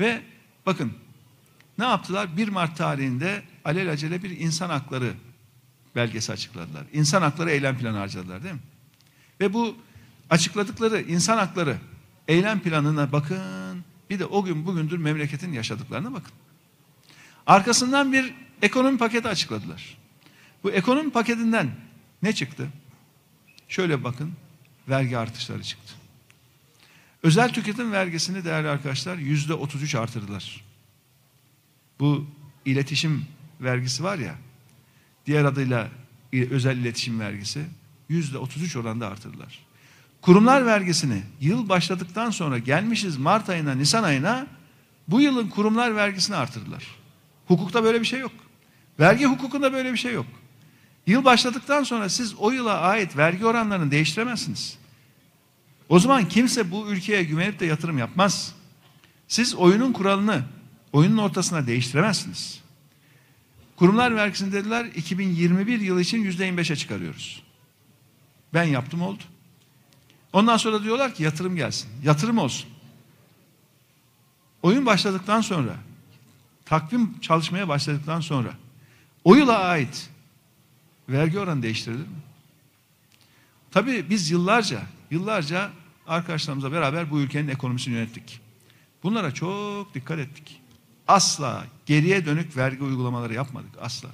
Ve 0.00 0.22
bakın 0.66 0.92
ne 1.78 1.84
yaptılar? 1.84 2.36
1 2.36 2.48
Mart 2.48 2.76
tarihinde 2.76 3.42
alelacele 3.64 4.22
bir 4.22 4.30
insan 4.30 4.70
hakları 4.70 5.12
belgesi 5.96 6.32
açıkladılar. 6.32 6.84
İnsan 6.92 7.22
hakları 7.22 7.50
eylem 7.50 7.78
planı 7.78 7.96
harcadılar 7.98 8.42
değil 8.42 8.54
mi? 8.54 8.60
Ve 9.40 9.52
bu 9.52 9.76
açıkladıkları 10.30 11.00
insan 11.00 11.36
hakları 11.36 11.76
eylem 12.28 12.60
planına 12.60 13.12
bakın. 13.12 13.57
Bir 14.10 14.18
de 14.18 14.26
o 14.26 14.44
gün 14.44 14.66
bugündür 14.66 14.98
memleketin 14.98 15.52
yaşadıklarına 15.52 16.12
bakın. 16.14 16.32
Arkasından 17.46 18.12
bir 18.12 18.34
ekonomi 18.62 18.98
paketi 18.98 19.28
açıkladılar. 19.28 19.98
Bu 20.64 20.70
ekonomi 20.70 21.10
paketinden 21.10 21.70
ne 22.22 22.32
çıktı? 22.32 22.68
Şöyle 23.68 24.04
bakın, 24.04 24.32
vergi 24.88 25.18
artışları 25.18 25.62
çıktı. 25.62 25.94
Özel 27.22 27.52
tüketim 27.52 27.92
vergisini 27.92 28.44
değerli 28.44 28.68
arkadaşlar 28.68 29.16
yüzde 29.16 29.54
33 29.54 29.94
artırdılar. 29.94 30.64
Bu 32.00 32.26
iletişim 32.64 33.26
vergisi 33.60 34.04
var 34.04 34.18
ya, 34.18 34.34
diğer 35.26 35.44
adıyla 35.44 35.88
özel 36.32 36.76
iletişim 36.76 37.20
vergisi 37.20 37.66
yüzde 38.08 38.38
33 38.38 38.76
oranda 38.76 39.08
artırdılar. 39.08 39.67
Kurumlar 40.22 40.66
vergisini 40.66 41.22
yıl 41.40 41.68
başladıktan 41.68 42.30
sonra 42.30 42.58
gelmişiz 42.58 43.16
Mart 43.16 43.48
ayına, 43.48 43.74
Nisan 43.74 44.02
ayına 44.02 44.46
bu 45.08 45.20
yılın 45.20 45.48
kurumlar 45.48 45.96
vergisini 45.96 46.36
artırdılar. 46.36 46.84
Hukukta 47.46 47.84
böyle 47.84 48.00
bir 48.00 48.06
şey 48.06 48.20
yok. 48.20 48.32
Vergi 49.00 49.26
hukukunda 49.26 49.72
böyle 49.72 49.92
bir 49.92 49.98
şey 49.98 50.12
yok. 50.12 50.26
Yıl 51.06 51.24
başladıktan 51.24 51.82
sonra 51.82 52.08
siz 52.08 52.34
o 52.34 52.50
yıla 52.50 52.80
ait 52.80 53.16
vergi 53.16 53.46
oranlarını 53.46 53.90
değiştiremezsiniz. 53.90 54.78
O 55.88 55.98
zaman 55.98 56.28
kimse 56.28 56.70
bu 56.70 56.88
ülkeye 56.88 57.24
güvenip 57.24 57.60
de 57.60 57.66
yatırım 57.66 57.98
yapmaz. 57.98 58.54
Siz 59.28 59.54
oyunun 59.54 59.92
kuralını 59.92 60.42
oyunun 60.92 61.18
ortasına 61.18 61.66
değiştiremezsiniz. 61.66 62.60
Kurumlar 63.76 64.16
vergisini 64.16 64.52
dediler 64.52 64.84
2021 64.84 65.80
yılı 65.80 66.00
için 66.00 66.18
yüzde 66.18 66.48
25'e 66.48 66.76
çıkarıyoruz. 66.76 67.42
Ben 68.54 68.64
yaptım 68.64 69.02
oldu. 69.02 69.22
Ondan 70.32 70.56
sonra 70.56 70.82
diyorlar 70.82 71.14
ki 71.14 71.22
yatırım 71.22 71.56
gelsin. 71.56 71.90
Yatırım 72.02 72.38
olsun. 72.38 72.70
Oyun 74.62 74.86
başladıktan 74.86 75.40
sonra 75.40 75.76
takvim 76.64 77.20
çalışmaya 77.20 77.68
başladıktan 77.68 78.20
sonra 78.20 78.52
o 79.24 79.34
yıla 79.34 79.58
ait 79.58 80.10
vergi 81.08 81.38
oranı 81.38 81.62
değiştirilir 81.62 82.00
mi? 82.00 82.22
Tabii 83.70 84.10
biz 84.10 84.30
yıllarca, 84.30 84.82
yıllarca 85.10 85.70
arkadaşlarımızla 86.06 86.72
beraber 86.72 87.10
bu 87.10 87.20
ülkenin 87.20 87.48
ekonomisini 87.48 87.94
yönettik. 87.94 88.40
Bunlara 89.02 89.34
çok 89.34 89.94
dikkat 89.94 90.18
ettik. 90.18 90.60
Asla 91.08 91.64
geriye 91.86 92.26
dönük 92.26 92.56
vergi 92.56 92.82
uygulamaları 92.82 93.34
yapmadık 93.34 93.70
asla. 93.80 94.08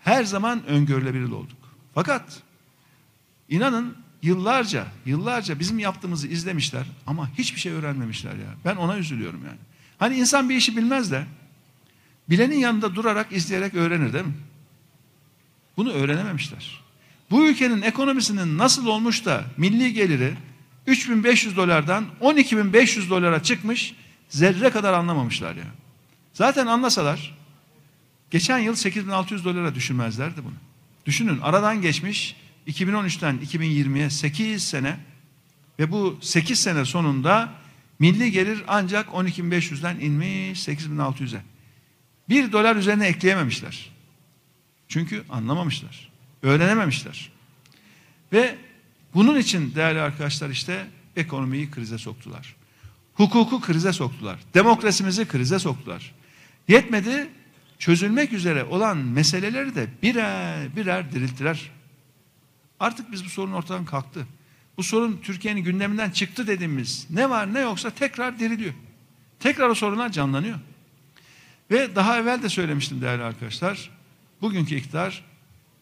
her 0.00 0.24
zaman 0.24 0.66
öngörülebilir 0.66 1.30
olduk. 1.30 1.58
Fakat 1.94 2.42
inanın 3.48 4.03
yıllarca, 4.24 4.86
yıllarca 5.06 5.58
bizim 5.58 5.78
yaptığımızı 5.78 6.28
izlemişler 6.28 6.86
ama 7.06 7.30
hiçbir 7.38 7.60
şey 7.60 7.72
öğrenmemişler 7.72 8.32
ya. 8.32 8.54
Ben 8.64 8.76
ona 8.76 8.98
üzülüyorum 8.98 9.44
yani. 9.44 9.58
Hani 9.98 10.16
insan 10.16 10.48
bir 10.48 10.56
işi 10.56 10.76
bilmez 10.76 11.10
de 11.10 11.26
bilenin 12.30 12.58
yanında 12.58 12.94
durarak, 12.94 13.32
izleyerek 13.32 13.74
öğrenir 13.74 14.12
değil 14.12 14.24
mi? 14.24 14.34
Bunu 15.76 15.92
öğrenememişler. 15.92 16.80
Bu 17.30 17.48
ülkenin 17.48 17.82
ekonomisinin 17.82 18.58
nasıl 18.58 18.86
olmuş 18.86 19.24
da 19.24 19.44
milli 19.56 19.92
geliri 19.92 20.34
3500 20.86 21.56
dolardan 21.56 22.06
12500 22.20 23.10
dolara 23.10 23.42
çıkmış 23.42 23.94
zerre 24.28 24.70
kadar 24.70 24.92
anlamamışlar 24.92 25.56
ya. 25.56 25.66
Zaten 26.32 26.66
anlasalar 26.66 27.38
geçen 28.30 28.58
yıl 28.58 28.74
8600 28.74 29.44
dolara 29.44 29.74
düşürmezlerdi 29.74 30.44
bunu. 30.44 30.54
Düşünün 31.06 31.40
aradan 31.40 31.82
geçmiş 31.82 32.36
2013'ten 32.66 33.38
2020'ye 33.38 34.10
8 34.10 34.64
sene 34.64 34.96
ve 35.78 35.90
bu 35.90 36.18
8 36.20 36.60
sene 36.60 36.84
sonunda 36.84 37.52
milli 37.98 38.32
gelir 38.32 38.62
ancak 38.68 39.08
12.500'den 39.08 40.00
inmiş 40.00 40.68
8.600'e. 40.68 41.42
Bir 42.28 42.52
dolar 42.52 42.76
üzerine 42.76 43.06
ekleyememişler. 43.06 43.90
Çünkü 44.88 45.24
anlamamışlar. 45.30 46.10
Öğrenememişler. 46.42 47.30
Ve 48.32 48.56
bunun 49.14 49.38
için 49.38 49.74
değerli 49.74 50.00
arkadaşlar 50.00 50.50
işte 50.50 50.86
ekonomiyi 51.16 51.70
krize 51.70 51.98
soktular. 51.98 52.54
Hukuku 53.14 53.60
krize 53.60 53.92
soktular. 53.92 54.38
Demokrasimizi 54.54 55.28
krize 55.28 55.58
soktular. 55.58 56.14
Yetmedi 56.68 57.28
çözülmek 57.78 58.32
üzere 58.32 58.64
olan 58.64 58.96
meseleleri 58.96 59.74
de 59.74 59.86
birer 60.02 60.76
birer 60.76 61.12
dirilttiler. 61.12 61.70
Artık 62.80 63.12
biz 63.12 63.24
bu 63.24 63.28
sorun 63.28 63.52
ortadan 63.52 63.84
kalktı. 63.84 64.26
Bu 64.76 64.82
sorun 64.82 65.20
Türkiye'nin 65.22 65.60
gündeminden 65.60 66.10
çıktı 66.10 66.46
dediğimiz 66.46 67.06
ne 67.10 67.30
var 67.30 67.54
ne 67.54 67.60
yoksa 67.60 67.90
tekrar 67.90 68.38
diriliyor. 68.38 68.74
Tekrar 69.40 69.68
o 69.68 69.74
sorunlar 69.74 70.12
canlanıyor. 70.12 70.58
Ve 71.70 71.96
daha 71.96 72.18
evvel 72.18 72.42
de 72.42 72.48
söylemiştim 72.48 73.00
değerli 73.02 73.22
arkadaşlar. 73.22 73.90
Bugünkü 74.40 74.74
iktidar 74.74 75.24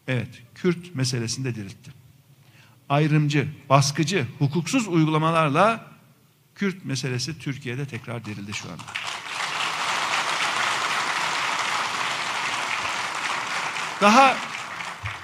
evet 0.07 0.43
Kürt 0.55 0.95
meselesinde 0.95 1.55
diriltti. 1.55 1.91
Ayrımcı, 2.89 3.47
baskıcı, 3.69 4.27
hukuksuz 4.39 4.87
uygulamalarla 4.87 5.93
Kürt 6.55 6.85
meselesi 6.85 7.39
Türkiye'de 7.39 7.85
tekrar 7.85 8.25
dirildi 8.25 8.53
şu 8.53 8.71
anda. 8.71 8.83
Daha 14.01 14.37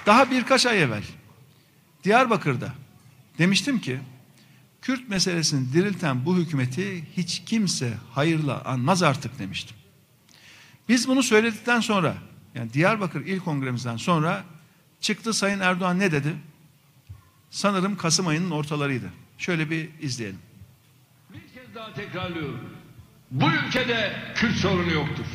daha 0.06 0.32
birkaç 0.32 0.66
ay 0.66 0.84
evvel 0.84 1.04
Diyarbakır'da 2.04 2.74
demiştim 3.38 3.80
ki 3.80 4.00
Kürt 4.82 5.10
meselesini 5.10 5.74
dirilten 5.74 6.26
bu 6.26 6.38
hükümeti 6.38 7.04
hiç 7.18 7.44
kimse 7.46 7.94
hayırla 8.12 8.62
anmaz 8.66 9.04
artık 9.04 9.40
demiştim. 9.40 9.78
Biz 10.90 11.08
bunu 11.08 11.24
söyledikten 11.24 11.80
sonra 11.80 12.16
yani 12.56 12.74
Diyarbakır 12.74 13.26
İl 13.26 13.40
Kongremizden 13.40 13.98
sonra 13.98 14.44
çıktı 15.02 15.34
Sayın 15.34 15.60
Erdoğan 15.60 16.00
ne 16.00 16.12
dedi? 16.12 16.36
Sanırım 17.50 17.98
Kasım 17.98 18.28
ayının 18.28 18.52
ortalarıydı. 18.52 19.14
Şöyle 19.38 19.70
bir 19.70 19.90
izleyelim. 20.02 20.40
Bir 21.34 21.40
kez 21.40 21.76
daha 21.76 21.94
tekrarlıyorum. 21.94 22.70
Bu 23.32 23.46
ülkede 23.52 24.14
Kürt 24.36 24.56
sorunu 24.56 24.94
yoktur. 24.94 25.26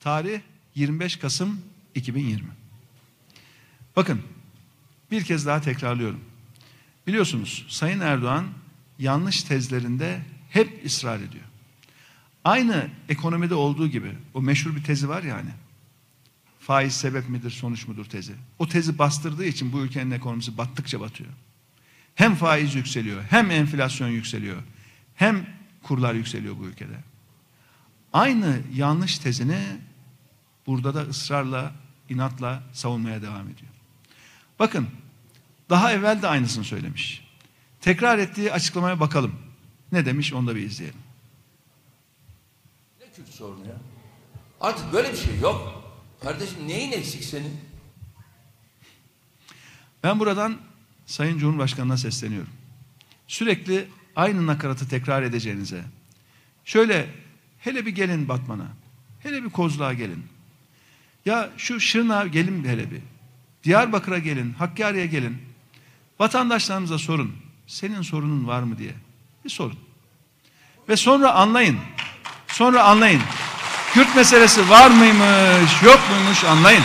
Tarih 0.00 0.40
25 0.74 1.16
Kasım 1.16 1.60
2020. 1.94 2.48
Bakın 3.96 4.22
bir 5.10 5.24
kez 5.24 5.46
daha 5.46 5.60
tekrarlıyorum. 5.60 6.20
Biliyorsunuz 7.06 7.66
Sayın 7.68 8.00
Erdoğan 8.00 8.46
yanlış 8.98 9.42
tezlerinde 9.42 10.20
hep 10.50 10.86
ısrar 10.86 11.16
ediyor. 11.16 11.44
Aynı 12.44 12.90
ekonomide 13.08 13.54
olduğu 13.54 13.88
gibi 13.88 14.12
o 14.34 14.42
meşhur 14.42 14.76
bir 14.76 14.84
tezi 14.84 15.08
var 15.08 15.22
ya 15.22 15.36
hani. 15.36 15.50
Faiz 16.58 16.94
sebep 16.94 17.28
midir 17.28 17.50
sonuç 17.50 17.88
mudur 17.88 18.04
tezi. 18.04 18.32
O 18.58 18.68
tezi 18.68 18.98
bastırdığı 18.98 19.44
için 19.44 19.72
bu 19.72 19.80
ülkenin 19.80 20.10
ekonomisi 20.10 20.58
battıkça 20.58 21.00
batıyor. 21.00 21.30
Hem 22.14 22.34
faiz 22.34 22.74
yükseliyor 22.74 23.22
hem 23.30 23.50
enflasyon 23.50 24.08
yükseliyor. 24.08 24.62
Hem 25.14 25.46
kurlar 25.82 26.14
yükseliyor 26.14 26.58
bu 26.58 26.64
ülkede. 26.64 26.96
Aynı 28.12 28.60
yanlış 28.74 29.18
tezini 29.18 29.60
burada 30.66 30.94
da 30.94 31.02
ısrarla, 31.02 31.72
inatla 32.08 32.62
savunmaya 32.72 33.22
devam 33.22 33.48
ediyor. 33.48 33.70
Bakın 34.58 34.88
daha 35.70 35.92
evvel 35.92 36.22
de 36.22 36.28
aynısını 36.28 36.64
söylemiş. 36.64 37.24
Tekrar 37.80 38.18
ettiği 38.18 38.52
açıklamaya 38.52 39.00
bakalım. 39.00 39.34
Ne 39.92 40.06
demiş 40.06 40.32
onu 40.32 40.46
da 40.46 40.56
bir 40.56 40.62
izleyelim. 40.62 41.00
Ne 43.00 43.06
Kürt 43.16 43.28
sorunu 43.28 43.66
ya? 43.66 43.76
Artık 44.60 44.92
böyle 44.92 45.12
bir 45.12 45.16
şey 45.16 45.38
yok. 45.38 45.82
Kardeşim 46.22 46.68
neyin 46.68 46.92
eksik 46.92 47.24
senin? 47.24 47.60
Ben 50.02 50.20
buradan 50.20 50.56
Sayın 51.06 51.38
Cumhurbaşkanı'na 51.38 51.96
sesleniyorum. 51.96 52.52
Sürekli 53.28 53.88
aynı 54.16 54.46
nakaratı 54.46 54.88
tekrar 54.88 55.22
edeceğinize, 55.22 55.84
şöyle 56.64 57.06
hele 57.58 57.86
bir 57.86 57.90
gelin 57.90 58.28
Batman'a, 58.28 58.66
hele 59.20 59.44
bir 59.44 59.50
Kozluğa 59.50 59.92
gelin. 59.92 60.24
Ya 61.26 61.50
şu 61.56 61.80
Şırnak'a 61.80 62.26
gelin 62.26 62.64
hele 62.64 62.90
bir. 62.90 63.00
Diyarbakır'a 63.64 64.18
gelin, 64.18 64.52
Hakkari'ye 64.52 65.06
gelin. 65.06 65.49
Vatandaşlarımıza 66.20 66.98
sorun. 66.98 67.32
Senin 67.66 68.02
sorunun 68.02 68.46
var 68.46 68.62
mı 68.62 68.78
diye. 68.78 68.94
Bir 69.44 69.50
sorun. 69.50 69.78
Ve 70.88 70.96
sonra 70.96 71.32
anlayın. 71.32 71.78
Sonra 72.48 72.84
anlayın. 72.84 73.22
Kürt 73.92 74.16
meselesi 74.16 74.70
var 74.70 74.90
mıymış, 74.90 75.82
yok 75.82 76.00
muymuş 76.10 76.44
anlayın. 76.44 76.82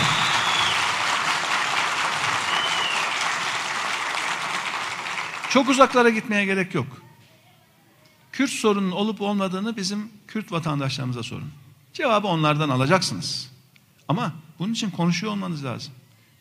Çok 5.50 5.68
uzaklara 5.68 6.10
gitmeye 6.10 6.44
gerek 6.44 6.74
yok. 6.74 6.86
Kürt 8.32 8.50
sorunun 8.50 8.90
olup 8.90 9.20
olmadığını 9.20 9.76
bizim 9.76 10.10
Kürt 10.28 10.52
vatandaşlarımıza 10.52 11.22
sorun. 11.22 11.50
Cevabı 11.92 12.26
onlardan 12.26 12.68
alacaksınız. 12.68 13.50
Ama 14.08 14.32
bunun 14.58 14.72
için 14.72 14.90
konuşuyor 14.90 15.32
olmanız 15.32 15.64
lazım. 15.64 15.92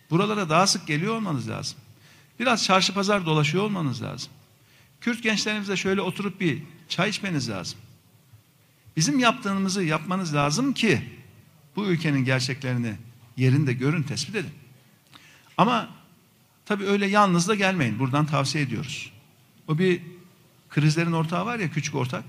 Buralara 0.09 0.49
daha 0.49 0.67
sık 0.67 0.87
geliyor 0.87 1.15
olmanız 1.15 1.49
lazım. 1.49 1.77
Biraz 2.39 2.63
çarşı 2.63 2.93
pazar 2.93 3.25
dolaşıyor 3.25 3.63
olmanız 3.63 4.03
lazım. 4.03 4.31
Kürt 5.01 5.23
gençlerimize 5.23 5.75
şöyle 5.77 6.01
oturup 6.01 6.39
bir 6.39 6.63
çay 6.89 7.09
içmeniz 7.09 7.49
lazım. 7.49 7.79
Bizim 8.97 9.19
yaptığımızı 9.19 9.83
yapmanız 9.83 10.35
lazım 10.35 10.73
ki 10.73 11.01
bu 11.75 11.85
ülkenin 11.85 12.25
gerçeklerini 12.25 12.95
yerinde 13.37 13.73
görün, 13.73 14.03
tespit 14.03 14.35
edin. 14.35 14.51
Ama 15.57 15.89
tabii 16.65 16.85
öyle 16.85 17.07
yalnız 17.07 17.47
da 17.47 17.55
gelmeyin. 17.55 17.99
Buradan 17.99 18.25
tavsiye 18.25 18.63
ediyoruz. 18.63 19.11
O 19.67 19.77
bir 19.77 20.01
krizlerin 20.69 21.11
ortağı 21.11 21.45
var 21.45 21.59
ya 21.59 21.71
küçük 21.71 21.95
ortak. 21.95 22.23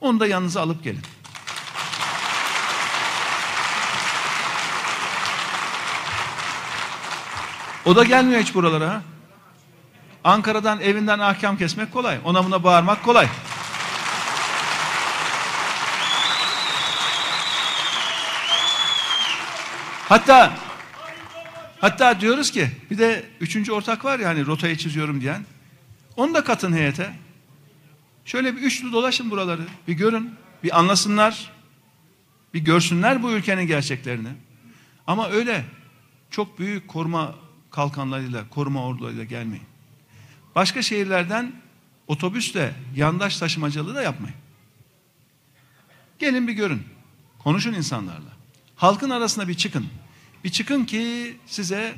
Onu 0.00 0.20
da 0.20 0.26
yanınıza 0.26 0.60
alıp 0.60 0.84
gelin. 0.84 1.02
O 7.84 7.96
da 7.96 8.04
gelmiyor 8.04 8.40
hiç 8.40 8.54
buralara. 8.54 8.90
Ha? 8.90 9.02
Ankara'dan 10.24 10.80
evinden 10.80 11.18
ahkam 11.18 11.56
kesmek 11.56 11.92
kolay. 11.92 12.18
Ona 12.24 12.44
buna 12.44 12.64
bağırmak 12.64 13.04
kolay. 13.04 13.28
Hatta 20.08 20.52
hatta 21.80 22.20
diyoruz 22.20 22.50
ki 22.50 22.70
bir 22.90 22.98
de 22.98 23.24
üçüncü 23.40 23.72
ortak 23.72 24.04
var 24.04 24.18
ya 24.18 24.28
hani 24.28 24.46
rotayı 24.46 24.76
çiziyorum 24.76 25.20
diyen. 25.20 25.44
Onu 26.16 26.34
da 26.34 26.44
katın 26.44 26.72
heyete. 26.72 27.12
Şöyle 28.24 28.56
bir 28.56 28.60
üçlü 28.60 28.92
dolaşın 28.92 29.30
buraları. 29.30 29.62
Bir 29.88 29.92
görün. 29.92 30.34
Bir 30.62 30.78
anlasınlar. 30.78 31.52
Bir 32.54 32.60
görsünler 32.60 33.22
bu 33.22 33.30
ülkenin 33.32 33.66
gerçeklerini. 33.66 34.28
Ama 35.06 35.30
öyle 35.30 35.64
çok 36.30 36.58
büyük 36.58 36.88
koruma 36.88 37.34
kalkanlarıyla, 37.70 38.48
koruma 38.50 38.86
ordularıyla 38.86 39.24
gelmeyin. 39.24 39.73
Başka 40.54 40.82
şehirlerden 40.82 41.52
otobüsle 42.06 42.74
yandaş 42.96 43.38
taşımacılığı 43.38 43.94
da 43.94 44.02
yapmayın. 44.02 44.36
Gelin 46.18 46.48
bir 46.48 46.52
görün. 46.52 46.82
Konuşun 47.38 47.72
insanlarla. 47.72 48.32
Halkın 48.76 49.10
arasına 49.10 49.48
bir 49.48 49.54
çıkın. 49.54 49.86
Bir 50.44 50.50
çıkın 50.50 50.84
ki 50.84 51.36
size 51.46 51.94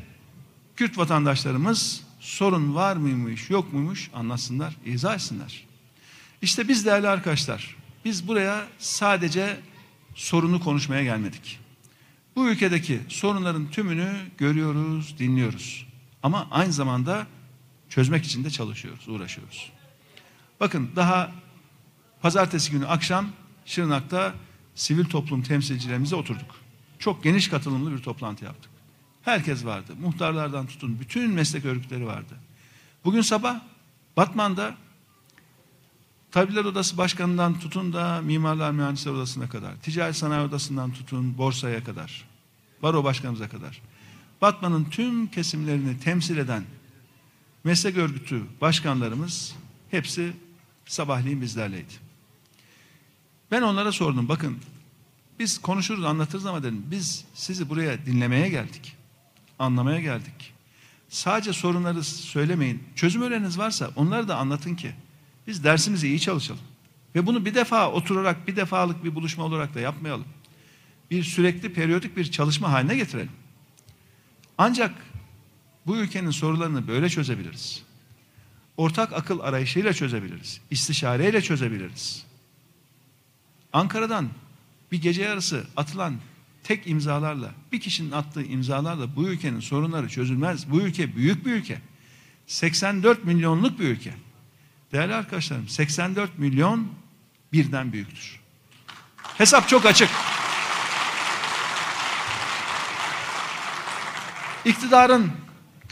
Kürt 0.76 0.98
vatandaşlarımız 0.98 2.02
sorun 2.20 2.74
var 2.74 2.96
mıymış, 2.96 3.50
yok 3.50 3.72
muymuş 3.72 4.10
anlatsınlar, 4.14 4.76
izah 4.84 5.14
etsinler. 5.14 5.64
İşte 6.42 6.68
biz 6.68 6.86
değerli 6.86 7.08
arkadaşlar, 7.08 7.76
biz 8.04 8.28
buraya 8.28 8.66
sadece 8.78 9.56
sorunu 10.14 10.60
konuşmaya 10.60 11.02
gelmedik. 11.02 11.58
Bu 12.36 12.48
ülkedeki 12.48 13.00
sorunların 13.08 13.70
tümünü 13.70 14.16
görüyoruz, 14.38 15.18
dinliyoruz. 15.18 15.86
Ama 16.22 16.48
aynı 16.50 16.72
zamanda 16.72 17.26
çözmek 17.96 18.24
için 18.24 18.44
de 18.44 18.50
çalışıyoruz, 18.50 19.08
uğraşıyoruz. 19.08 19.72
Bakın 20.60 20.90
daha 20.96 21.32
pazartesi 22.22 22.70
günü 22.70 22.86
akşam 22.86 23.28
Şırnak'ta 23.66 24.34
sivil 24.74 25.04
toplum 25.04 25.42
temsilcilerimizle 25.42 26.16
oturduk. 26.16 26.54
Çok 26.98 27.24
geniş 27.24 27.48
katılımlı 27.48 27.92
bir 27.92 27.98
toplantı 27.98 28.44
yaptık. 28.44 28.70
Herkes 29.22 29.64
vardı. 29.64 29.92
Muhtarlardan 30.00 30.66
tutun 30.66 31.00
bütün 31.00 31.30
meslek 31.30 31.64
örgütleri 31.64 32.06
vardı. 32.06 32.34
Bugün 33.04 33.20
sabah 33.20 33.60
Batman'da 34.16 34.74
Tabipler 36.30 36.64
Odası 36.64 36.98
Başkanı'ndan 36.98 37.58
tutun 37.58 37.92
da 37.92 38.20
Mimarlar 38.22 38.70
Mühendisler 38.70 39.12
Odası'na 39.12 39.48
kadar, 39.48 39.76
Ticaret 39.76 40.16
Sanayi 40.16 40.48
Odası'ndan 40.48 40.92
tutun 40.92 41.38
borsaya 41.38 41.84
kadar, 41.84 42.24
Baro 42.82 43.04
Başkanımıza 43.04 43.48
kadar, 43.48 43.82
Batman'ın 44.42 44.84
tüm 44.84 45.26
kesimlerini 45.26 46.00
temsil 46.00 46.36
eden 46.36 46.64
meslek 47.66 47.96
örgütü 47.96 48.42
başkanlarımız 48.60 49.54
hepsi 49.90 50.32
sabahleyin 50.84 51.40
bizlerleydi. 51.40 51.92
Ben 53.50 53.62
onlara 53.62 53.92
sordum 53.92 54.28
bakın 54.28 54.58
biz 55.38 55.58
konuşuruz 55.58 56.04
anlatırız 56.04 56.46
ama 56.46 56.62
dedim 56.62 56.84
biz 56.90 57.24
sizi 57.34 57.68
buraya 57.68 58.06
dinlemeye 58.06 58.48
geldik. 58.48 58.96
Anlamaya 59.58 60.00
geldik. 60.00 60.52
Sadece 61.08 61.52
sorunları 61.52 62.04
söylemeyin. 62.04 62.82
Çözüm 62.94 63.22
öneriniz 63.22 63.58
varsa 63.58 63.90
onları 63.96 64.28
da 64.28 64.36
anlatın 64.36 64.74
ki 64.74 64.92
biz 65.46 65.64
dersimizi 65.64 66.08
iyi 66.08 66.20
çalışalım. 66.20 66.62
Ve 67.14 67.26
bunu 67.26 67.44
bir 67.44 67.54
defa 67.54 67.90
oturarak 67.90 68.48
bir 68.48 68.56
defalık 68.56 69.04
bir 69.04 69.14
buluşma 69.14 69.44
olarak 69.44 69.74
da 69.74 69.80
yapmayalım. 69.80 70.26
Bir 71.10 71.24
sürekli 71.24 71.72
periyodik 71.72 72.16
bir 72.16 72.30
çalışma 72.30 72.72
haline 72.72 72.96
getirelim. 72.96 73.32
Ancak 74.58 74.94
bu 75.86 75.96
ülkenin 75.96 76.30
sorularını 76.30 76.88
böyle 76.88 77.08
çözebiliriz. 77.08 77.82
Ortak 78.76 79.12
akıl 79.12 79.40
arayışıyla 79.40 79.92
çözebiliriz. 79.92 80.60
İstişareyle 80.70 81.42
çözebiliriz. 81.42 82.24
Ankara'dan 83.72 84.28
bir 84.92 85.02
gece 85.02 85.22
yarısı 85.22 85.66
atılan 85.76 86.16
tek 86.64 86.86
imzalarla, 86.86 87.50
bir 87.72 87.80
kişinin 87.80 88.10
attığı 88.10 88.42
imzalarla 88.42 89.16
bu 89.16 89.28
ülkenin 89.28 89.60
sorunları 89.60 90.08
çözülmez. 90.08 90.70
Bu 90.70 90.80
ülke 90.80 91.16
büyük 91.16 91.46
bir 91.46 91.52
ülke. 91.52 91.80
84 92.46 93.24
milyonluk 93.24 93.78
bir 93.80 93.88
ülke. 93.88 94.14
Değerli 94.92 95.14
arkadaşlarım 95.14 95.68
84 95.68 96.38
milyon 96.38 96.88
birden 97.52 97.92
büyüktür. 97.92 98.40
Hesap 99.38 99.68
çok 99.68 99.86
açık. 99.86 100.10
İktidarın 104.64 105.32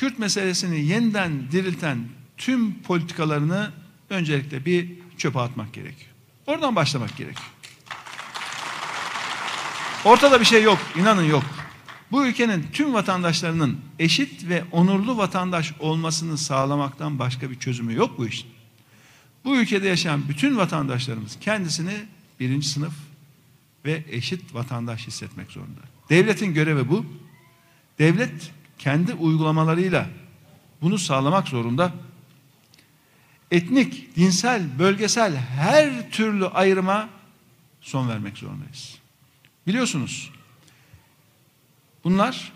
Kürt 0.05 0.19
meselesini 0.19 0.85
yeniden 0.85 1.51
dirilten 1.53 1.99
tüm 2.37 2.83
politikalarını 2.83 3.73
öncelikle 4.11 4.65
bir 4.65 4.93
çöpe 5.17 5.41
atmak 5.41 5.73
gerekiyor. 5.73 6.11
Oradan 6.47 6.77
başlamak 6.77 7.17
gerekiyor. 7.17 7.51
Ortada 10.05 10.41
bir 10.41 10.45
şey 10.45 10.63
yok, 10.63 10.79
inanın 10.97 11.23
yok. 11.23 11.45
Bu 12.11 12.27
ülkenin 12.27 12.67
tüm 12.73 12.95
vatandaşlarının 12.95 13.81
eşit 13.99 14.49
ve 14.49 14.65
onurlu 14.73 15.17
vatandaş 15.17 15.73
olmasını 15.81 16.39
sağlamaktan 16.39 17.19
başka 17.19 17.51
bir 17.51 17.59
çözümü 17.59 17.95
yok 17.95 18.19
bu 18.19 18.27
işin. 18.27 18.51
Bu 19.45 19.57
ülkede 19.57 19.89
yaşayan 19.89 20.29
bütün 20.29 20.57
vatandaşlarımız 20.57 21.39
kendisini 21.41 21.95
birinci 22.41 22.69
sınıf 22.69 22.95
ve 23.85 24.05
eşit 24.11 24.55
vatandaş 24.55 25.07
hissetmek 25.07 25.51
zorunda. 25.53 25.81
Devletin 26.11 26.55
görevi 26.55 26.89
bu. 26.89 27.07
Devlet 27.99 28.53
kendi 28.85 29.15
uygulamalarıyla 29.15 30.07
bunu 30.81 30.99
sağlamak 30.99 31.49
zorunda. 31.49 31.93
Etnik, 33.51 34.17
dinsel, 34.17 34.79
bölgesel 34.79 35.37
her 35.37 36.11
türlü 36.11 36.47
ayrıma 36.47 37.09
son 37.81 38.09
vermek 38.09 38.39
zorundayız. 38.39 38.99
Biliyorsunuz 39.67 40.31
bunlar 42.05 42.53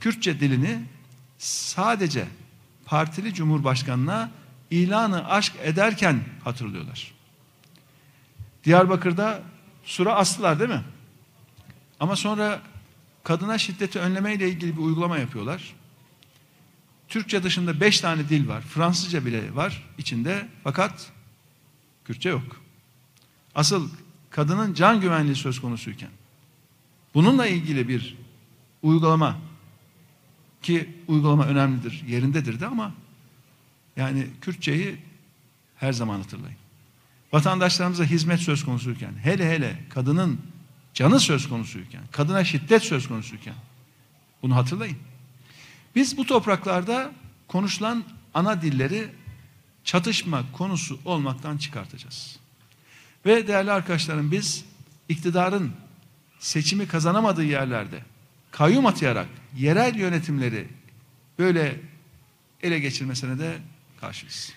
Kürtçe 0.00 0.40
dilini 0.40 0.82
sadece 1.38 2.26
partili 2.84 3.34
cumhurbaşkanına 3.34 4.30
ilanı 4.70 5.28
aşk 5.28 5.52
ederken 5.62 6.20
hatırlıyorlar. 6.44 7.12
Diyarbakır'da 8.64 9.42
sura 9.84 10.14
astılar 10.14 10.58
değil 10.58 10.70
mi? 10.70 10.84
Ama 12.00 12.16
sonra 12.16 12.60
kadına 13.24 13.58
şiddeti 13.58 13.98
önleme 13.98 14.34
ile 14.34 14.48
ilgili 14.48 14.76
bir 14.76 14.82
uygulama 14.82 15.18
yapıyorlar. 15.18 15.74
Türkçe 17.08 17.42
dışında 17.42 17.80
beş 17.80 18.00
tane 18.00 18.28
dil 18.28 18.48
var. 18.48 18.60
Fransızca 18.60 19.26
bile 19.26 19.54
var 19.54 19.88
içinde 19.98 20.48
fakat 20.64 21.12
Kürtçe 22.04 22.28
yok. 22.28 22.60
Asıl 23.54 23.90
kadının 24.30 24.74
can 24.74 25.00
güvenliği 25.00 25.36
söz 25.36 25.60
konusuyken 25.60 26.10
bununla 27.14 27.46
ilgili 27.46 27.88
bir 27.88 28.16
uygulama 28.82 29.38
ki 30.62 30.88
uygulama 31.08 31.46
önemlidir, 31.46 32.04
yerindedir 32.08 32.60
de 32.60 32.66
ama 32.66 32.94
yani 33.96 34.26
Kürtçeyi 34.40 34.96
her 35.76 35.92
zaman 35.92 36.18
hatırlayın. 36.18 36.56
Vatandaşlarımıza 37.32 38.04
hizmet 38.04 38.40
söz 38.40 38.64
konusuyken, 38.64 39.12
hele 39.22 39.50
hele 39.50 39.84
kadının 39.90 40.40
canı 40.94 41.20
söz 41.20 41.48
konusuyken, 41.48 42.02
kadına 42.12 42.44
şiddet 42.44 42.82
söz 42.82 43.08
konusuyken 43.08 43.54
bunu 44.42 44.56
hatırlayın. 44.56 44.98
Biz 45.94 46.16
bu 46.16 46.26
topraklarda 46.26 47.12
konuşulan 47.48 48.04
ana 48.34 48.62
dilleri 48.62 49.08
çatışma 49.84 50.52
konusu 50.52 50.98
olmaktan 51.04 51.58
çıkartacağız. 51.58 52.36
Ve 53.26 53.46
değerli 53.46 53.72
arkadaşlarım 53.72 54.30
biz 54.30 54.64
iktidarın 55.08 55.72
seçimi 56.38 56.88
kazanamadığı 56.88 57.44
yerlerde 57.44 58.02
kayyum 58.50 58.86
atayarak 58.86 59.28
yerel 59.56 59.94
yönetimleri 59.94 60.68
böyle 61.38 61.80
ele 62.62 62.78
geçirmesine 62.78 63.38
de 63.38 63.58
karşıyız. 64.00 64.52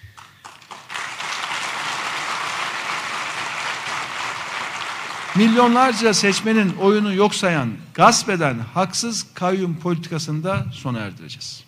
Milyonlarca 5.35 6.13
seçmenin 6.13 6.73
oyunu 6.73 7.13
yok 7.13 7.35
sayan, 7.35 7.69
gasp 7.93 8.29
eden 8.29 8.59
haksız 8.59 9.25
kayyum 9.33 9.79
politikasında 9.79 10.65
sona 10.73 10.99
erdireceğiz. 10.99 11.63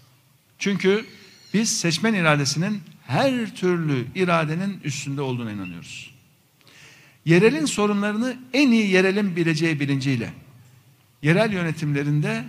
Çünkü 0.60 1.06
biz 1.54 1.80
seçmen 1.80 2.14
iradesinin 2.14 2.82
her 3.08 3.56
türlü 3.56 4.06
iradenin 4.16 4.80
üstünde 4.84 5.22
olduğuna 5.22 5.52
inanıyoruz. 5.52 6.14
Yerelin 7.26 7.66
sorunlarını 7.66 8.38
en 8.54 8.72
iyi 8.72 8.90
yerelin 8.90 9.36
bileceği 9.36 9.80
bilinciyle 9.80 10.34
yerel 11.22 11.54
yönetimlerinde 11.54 12.44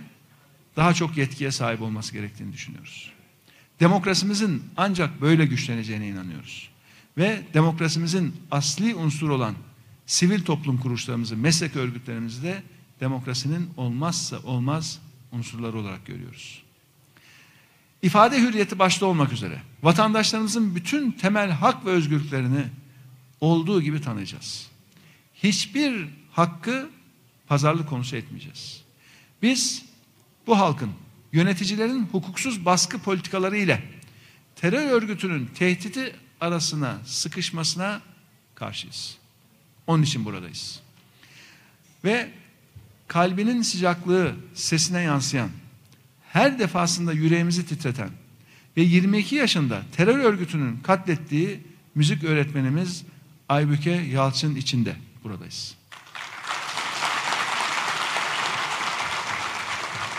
daha 0.75 0.93
çok 0.93 1.17
yetkiye 1.17 1.51
sahip 1.51 1.81
olması 1.81 2.13
gerektiğini 2.13 2.53
düşünüyoruz. 2.53 3.11
Demokrasimizin 3.79 4.63
ancak 4.77 5.21
böyle 5.21 5.45
güçleneceğine 5.45 6.07
inanıyoruz. 6.07 6.69
Ve 7.17 7.41
demokrasimizin 7.53 8.35
asli 8.51 8.95
unsur 8.95 9.29
olan 9.29 9.55
sivil 10.09 10.41
toplum 10.41 10.77
kuruluşlarımızı, 10.77 11.37
meslek 11.37 11.75
örgütlerimizi 11.75 12.43
de 12.43 12.63
demokrasinin 12.99 13.69
olmazsa 13.77 14.39
olmaz 14.39 14.99
unsurları 15.31 15.77
olarak 15.77 16.05
görüyoruz. 16.05 16.63
İfade 18.01 18.41
hürriyeti 18.41 18.79
başta 18.79 19.05
olmak 19.05 19.33
üzere 19.33 19.61
vatandaşlarımızın 19.83 20.75
bütün 20.75 21.11
temel 21.11 21.49
hak 21.49 21.85
ve 21.85 21.89
özgürlüklerini 21.89 22.65
olduğu 23.41 23.81
gibi 23.81 24.01
tanıyacağız. 24.01 24.67
Hiçbir 25.35 26.07
hakkı 26.31 26.89
pazarlık 27.47 27.89
konusu 27.89 28.15
etmeyeceğiz. 28.15 28.83
Biz 29.41 29.85
bu 30.47 30.59
halkın 30.59 30.91
yöneticilerin 31.33 32.05
hukuksuz 32.11 32.65
baskı 32.65 32.99
politikaları 32.99 33.57
ile 33.57 33.83
terör 34.55 34.91
örgütünün 34.91 35.45
tehdidi 35.45 36.15
arasına 36.41 36.97
sıkışmasına 37.05 38.01
karşıyız. 38.55 39.18
Onun 39.89 40.03
için 40.03 40.25
buradayız. 40.25 40.79
Ve 42.03 42.29
kalbinin 43.07 43.61
sıcaklığı 43.61 44.35
sesine 44.53 45.01
yansıyan, 45.01 45.49
her 46.29 46.59
defasında 46.59 47.13
yüreğimizi 47.13 47.65
titreten 47.65 48.09
ve 48.77 48.81
22 48.81 49.35
yaşında 49.35 49.81
terör 49.95 50.19
örgütünün 50.19 50.79
katlettiği 50.79 51.63
müzik 51.95 52.23
öğretmenimiz 52.23 53.03
Aybüke 53.49 53.91
Yalçın 53.91 54.55
içinde 54.55 54.95
buradayız. 55.23 55.75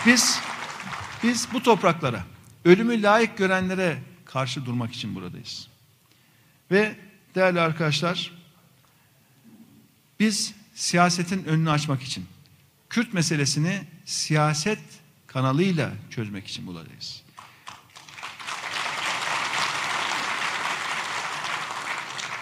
Biz 0.06 0.40
biz 1.22 1.48
bu 1.52 1.62
topraklara 1.62 2.24
ölümü 2.64 3.02
layık 3.02 3.38
görenlere 3.38 3.98
karşı 4.24 4.66
durmak 4.66 4.92
için 4.92 5.14
buradayız. 5.14 5.68
Ve 6.70 6.96
değerli 7.34 7.60
arkadaşlar 7.60 8.39
biz 10.20 10.54
siyasetin 10.74 11.44
önünü 11.44 11.70
açmak 11.70 12.02
için 12.02 12.26
Kürt 12.90 13.14
meselesini 13.14 13.80
siyaset 14.04 14.78
kanalıyla 15.26 15.92
çözmek 16.10 16.46
için 16.46 16.66
buradayız. 16.66 17.22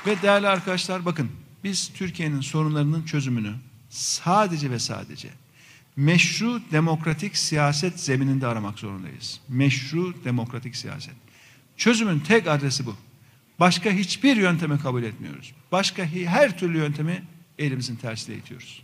Ve 0.07 0.23
değerli 0.23 0.49
arkadaşlar 0.49 1.05
bakın 1.05 1.31
biz 1.65 1.91
Türkiye'nin 1.95 2.41
sorunlarının 2.41 3.05
çözümünü 3.05 3.55
sadece 3.91 4.71
ve 4.71 4.79
sadece 4.79 5.29
meşru 5.97 6.63
demokratik 6.73 7.37
siyaset 7.37 8.01
zemininde 8.01 8.47
aramak 8.47 8.79
zorundayız. 8.79 9.41
Meşru 9.49 10.25
demokratik 10.25 10.77
siyaset. 10.77 11.15
Çözümün 11.77 12.21
tek 12.21 12.47
adresi 12.47 12.87
bu. 12.87 12.97
Başka 13.61 13.91
hiçbir 13.91 14.37
yöntemi 14.37 14.81
kabul 14.81 15.03
etmiyoruz. 15.03 15.53
Başka 15.73 16.05
her 16.05 16.59
türlü 16.59 16.79
yöntemi 16.79 17.23
elimizin 17.59 17.97
tersiyle 17.97 18.39
itiyoruz. 18.39 18.83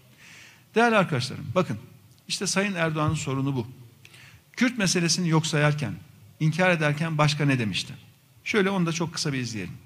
Değerli 0.74 0.96
arkadaşlarım 0.96 1.46
bakın 1.54 1.78
işte 2.28 2.46
Sayın 2.46 2.74
Erdoğan'ın 2.74 3.14
sorunu 3.14 3.56
bu. 3.56 3.66
Kürt 4.52 4.78
meselesini 4.78 5.28
yok 5.28 5.46
sayarken, 5.46 5.94
inkar 6.40 6.70
ederken 6.70 7.18
başka 7.18 7.44
ne 7.44 7.58
demişti? 7.58 7.94
Şöyle 8.44 8.70
onu 8.70 8.87
da 8.87 8.92
çok 8.92 9.14
kısa 9.14 9.32
bir 9.32 9.38
izleyelim. 9.38 9.78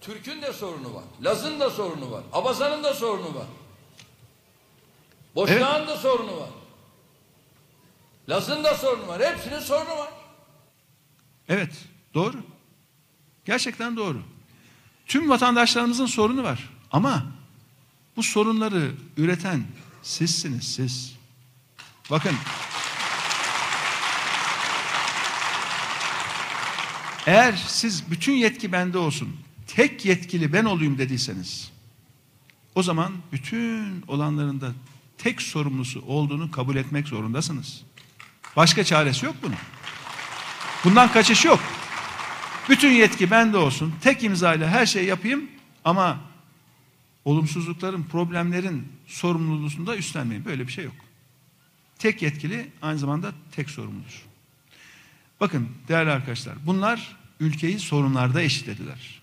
Türk'ün 0.00 0.42
de 0.42 0.52
sorunu 0.52 0.94
var. 0.94 1.04
Laz'ın 1.22 1.60
da 1.60 1.70
sorunu 1.70 2.10
var. 2.10 2.24
Abazan'ın 2.32 2.84
da 2.84 2.94
sorunu 2.94 3.34
var. 3.34 3.46
Boşnağın 5.34 5.88
da 5.88 5.96
sorunu 5.96 6.40
var. 6.40 6.48
Laz'ın 8.28 8.64
da 8.64 8.74
sorunu 8.74 9.06
var. 9.06 9.22
Hepsinin 9.22 9.60
sorunu 9.60 9.98
var. 9.98 10.10
Evet, 11.48 11.84
doğru. 12.14 12.36
Gerçekten 13.44 13.96
doğru. 13.96 14.22
Tüm 15.06 15.28
vatandaşlarımızın 15.28 16.06
sorunu 16.06 16.42
var. 16.42 16.70
Ama 16.94 17.26
bu 18.16 18.22
sorunları 18.22 18.92
üreten 19.16 19.64
sizsiniz 20.02 20.74
siz. 20.74 21.14
Bakın. 22.10 22.34
Eğer 27.26 27.64
siz 27.66 28.10
bütün 28.10 28.32
yetki 28.32 28.72
bende 28.72 28.98
olsun, 28.98 29.36
tek 29.66 30.04
yetkili 30.04 30.52
ben 30.52 30.64
olayım 30.64 30.98
dediyseniz, 30.98 31.70
o 32.74 32.82
zaman 32.82 33.12
bütün 33.32 34.04
olanların 34.08 34.60
da 34.60 34.72
tek 35.18 35.42
sorumlusu 35.42 36.02
olduğunu 36.06 36.50
kabul 36.50 36.76
etmek 36.76 37.08
zorundasınız. 37.08 37.82
Başka 38.56 38.84
çaresi 38.84 39.26
yok 39.26 39.36
bunun. 39.42 39.58
Bundan 40.84 41.12
kaçış 41.12 41.44
yok. 41.44 41.60
Bütün 42.68 42.92
yetki 42.92 43.30
bende 43.30 43.56
olsun. 43.56 43.94
Tek 44.00 44.22
imzayla 44.24 44.68
her 44.68 44.86
şeyi 44.86 45.06
yapayım 45.06 45.50
ama 45.84 46.33
olumsuzlukların, 47.24 48.02
problemlerin 48.02 48.88
sorumluluğunu 49.06 49.86
da 49.86 49.96
üstlenmeyin. 49.96 50.44
Böyle 50.44 50.66
bir 50.66 50.72
şey 50.72 50.84
yok. 50.84 50.94
Tek 51.98 52.22
yetkili 52.22 52.70
aynı 52.82 52.98
zamanda 52.98 53.32
tek 53.52 53.70
sorumludur. 53.70 54.22
Bakın 55.40 55.68
değerli 55.88 56.10
arkadaşlar 56.10 56.54
bunlar 56.66 57.16
ülkeyi 57.40 57.78
sorunlarda 57.78 58.42
eşitlediler. 58.42 59.20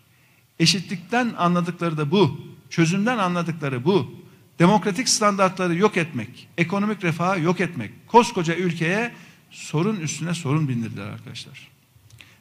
Eşitlikten 0.60 1.34
anladıkları 1.38 1.98
da 1.98 2.12
bu. 2.12 2.42
Çözümden 2.70 3.18
anladıkları 3.18 3.86
bu. 3.86 4.22
Demokratik 4.60 5.10
standartları 5.10 5.76
yok 5.76 5.98
etmek, 5.98 6.48
ekonomik 6.58 7.04
refahı 7.04 7.42
yok 7.42 7.60
etmek. 7.60 8.08
Koskoca 8.08 8.56
ülkeye 8.56 9.14
sorun 9.52 9.96
üstüne 9.96 10.34
sorun 10.34 10.70
bindirdiler 10.70 11.06
arkadaşlar. 11.06 11.68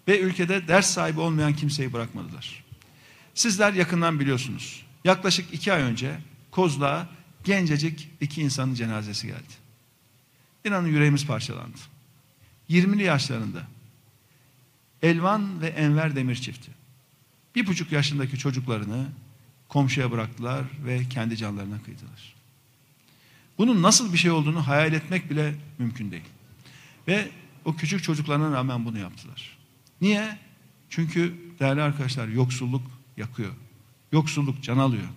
Ve 0.09 0.21
ülkede 0.21 0.69
ders 0.69 0.91
sahibi 0.91 1.21
olmayan 1.21 1.55
kimseyi 1.55 1.93
bırakmadılar. 1.93 2.65
Sizler 3.35 3.73
yakından 3.73 4.21
biliyorsunuz. 4.21 4.83
Yaklaşık 5.05 5.55
iki 5.55 5.73
ay 5.73 5.83
önce 5.83 6.19
Kozluğa 6.51 7.09
gencecik 7.45 8.11
iki 8.21 8.43
insanın 8.43 8.75
cenazesi 8.75 9.27
geldi. 9.27 9.53
İnanın 10.65 10.89
yüreğimiz 10.89 11.27
parçalandı. 11.27 11.79
20'li 12.71 13.03
yaşlarında 13.03 13.63
Elvan 15.03 15.61
ve 15.61 15.67
Enver 15.67 16.17
Demir 16.17 16.37
çifti. 16.37 16.71
Bir 17.55 17.67
buçuk 17.67 17.93
yaşındaki 17.93 18.39
çocuklarını 18.39 19.07
komşuya 19.69 20.11
bıraktılar 20.11 20.65
ve 20.85 21.09
kendi 21.09 21.37
canlarına 21.37 21.83
kıydılar. 21.83 22.35
Bunun 23.59 23.83
nasıl 23.83 24.13
bir 24.13 24.19
şey 24.19 24.31
olduğunu 24.31 24.67
hayal 24.67 24.93
etmek 24.93 25.31
bile 25.31 25.55
mümkün 25.79 26.11
değil. 26.11 26.25
Ve 27.09 27.29
o 27.65 27.77
küçük 27.77 28.03
çocuklarına 28.03 28.53
rağmen 28.53 28.85
bunu 28.85 28.99
yaptılar. 28.99 29.59
Niye? 30.01 30.39
Çünkü 30.91 31.35
değerli 31.61 31.83
arkadaşlar 31.83 32.29
yoksulluk 32.29 32.83
yakıyor. 33.17 33.53
Yoksulluk 34.13 34.63
can 34.63 34.79
alıyor. 34.79 35.09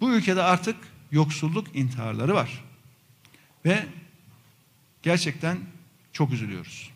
Bu 0.00 0.10
ülkede 0.10 0.42
artık 0.42 0.76
yoksulluk 1.12 1.76
intiharları 1.76 2.34
var. 2.34 2.64
Ve 3.64 3.86
gerçekten 5.02 5.58
çok 6.12 6.32
üzülüyoruz. 6.32 6.90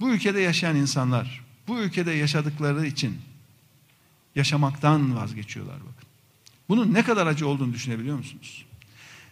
Bu 0.00 0.10
ülkede 0.10 0.40
yaşayan 0.40 0.76
insanlar 0.76 1.44
bu 1.68 1.78
ülkede 1.78 2.12
yaşadıkları 2.12 2.86
için 2.86 3.20
yaşamaktan 4.34 5.16
vazgeçiyorlar 5.16 5.76
bakın. 5.80 6.08
Bunun 6.68 6.94
ne 6.94 7.02
kadar 7.04 7.26
acı 7.26 7.48
olduğunu 7.48 7.72
düşünebiliyor 7.72 8.16
musunuz? 8.16 8.64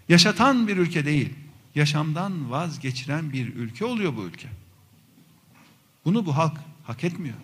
Yaşatan 0.08 0.68
bir 0.68 0.76
ülke 0.76 1.04
değil, 1.04 1.34
yaşamdan 1.74 2.50
vazgeçiren 2.50 3.32
bir 3.32 3.54
ülke 3.54 3.84
oluyor 3.84 4.16
bu 4.16 4.24
ülke. 4.24 4.48
Bunu 6.04 6.26
bu 6.26 6.36
halk 6.36 6.60
hak 6.84 7.04
etmiyor. 7.04 7.36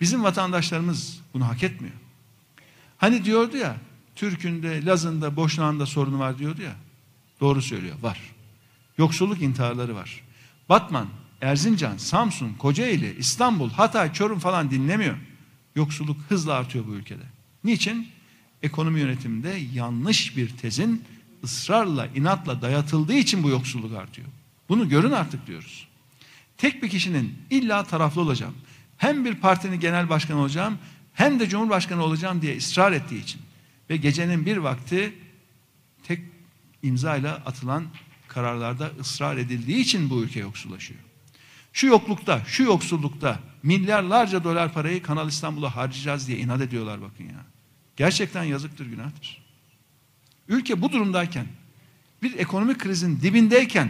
Bizim 0.00 0.24
vatandaşlarımız 0.24 1.20
bunu 1.34 1.48
hak 1.48 1.62
etmiyor. 1.62 1.94
Hani 3.06 3.24
diyordu 3.24 3.56
ya, 3.56 3.76
Türk'ünde, 4.14 4.84
Laz'ında, 4.84 5.36
Boşnağ'ında 5.36 5.86
sorunu 5.86 6.18
var 6.18 6.38
diyordu 6.38 6.62
ya. 6.62 6.76
Doğru 7.40 7.62
söylüyor, 7.62 7.96
var. 8.02 8.20
Yoksulluk 8.98 9.42
intiharları 9.42 9.94
var. 9.94 10.22
Batman, 10.68 11.08
Erzincan, 11.40 11.96
Samsun, 11.96 12.54
Kocaeli, 12.54 13.16
İstanbul, 13.18 13.70
Hatay, 13.70 14.12
Çorum 14.12 14.38
falan 14.38 14.70
dinlemiyor. 14.70 15.16
Yoksulluk 15.76 16.16
hızla 16.28 16.54
artıyor 16.54 16.86
bu 16.86 16.94
ülkede. 16.94 17.22
Niçin? 17.64 18.08
Ekonomi 18.62 19.00
yönetiminde 19.00 19.60
yanlış 19.72 20.36
bir 20.36 20.48
tezin 20.48 21.04
ısrarla, 21.44 22.06
inatla 22.06 22.62
dayatıldığı 22.62 23.14
için 23.14 23.42
bu 23.42 23.48
yoksulluk 23.48 23.96
artıyor. 23.96 24.28
Bunu 24.68 24.88
görün 24.88 25.12
artık 25.12 25.46
diyoruz. 25.46 25.88
Tek 26.56 26.82
bir 26.82 26.88
kişinin 26.88 27.38
illa 27.50 27.84
taraflı 27.84 28.20
olacağım. 28.20 28.54
Hem 28.96 29.24
bir 29.24 29.34
partinin 29.34 29.80
genel 29.80 30.08
başkanı 30.08 30.40
olacağım 30.40 30.78
hem 31.16 31.40
de 31.40 31.48
cumhurbaşkanı 31.48 32.04
olacağım 32.04 32.42
diye 32.42 32.56
ısrar 32.56 32.92
ettiği 32.92 33.22
için 33.22 33.40
ve 33.90 33.96
gecenin 33.96 34.46
bir 34.46 34.56
vakti 34.56 35.14
tek 36.02 36.20
imzayla 36.82 37.34
atılan 37.34 37.84
kararlarda 38.28 38.90
ısrar 39.00 39.36
edildiği 39.36 39.78
için 39.78 40.10
bu 40.10 40.22
ülke 40.22 40.40
yoksullaşıyor. 40.40 41.00
Şu 41.72 41.86
yoklukta, 41.86 42.42
şu 42.46 42.62
yoksullukta 42.62 43.40
milyarlarca 43.62 44.44
dolar 44.44 44.72
parayı 44.72 45.02
Kanal 45.02 45.28
İstanbul'a 45.28 45.76
harcayacağız 45.76 46.28
diye 46.28 46.38
inat 46.38 46.60
ediyorlar 46.60 47.02
bakın 47.02 47.24
ya. 47.24 47.44
Gerçekten 47.96 48.44
yazıktır, 48.44 48.86
günahtır. 48.86 49.42
Ülke 50.48 50.82
bu 50.82 50.92
durumdayken, 50.92 51.46
bir 52.22 52.38
ekonomik 52.38 52.78
krizin 52.78 53.20
dibindeyken 53.20 53.88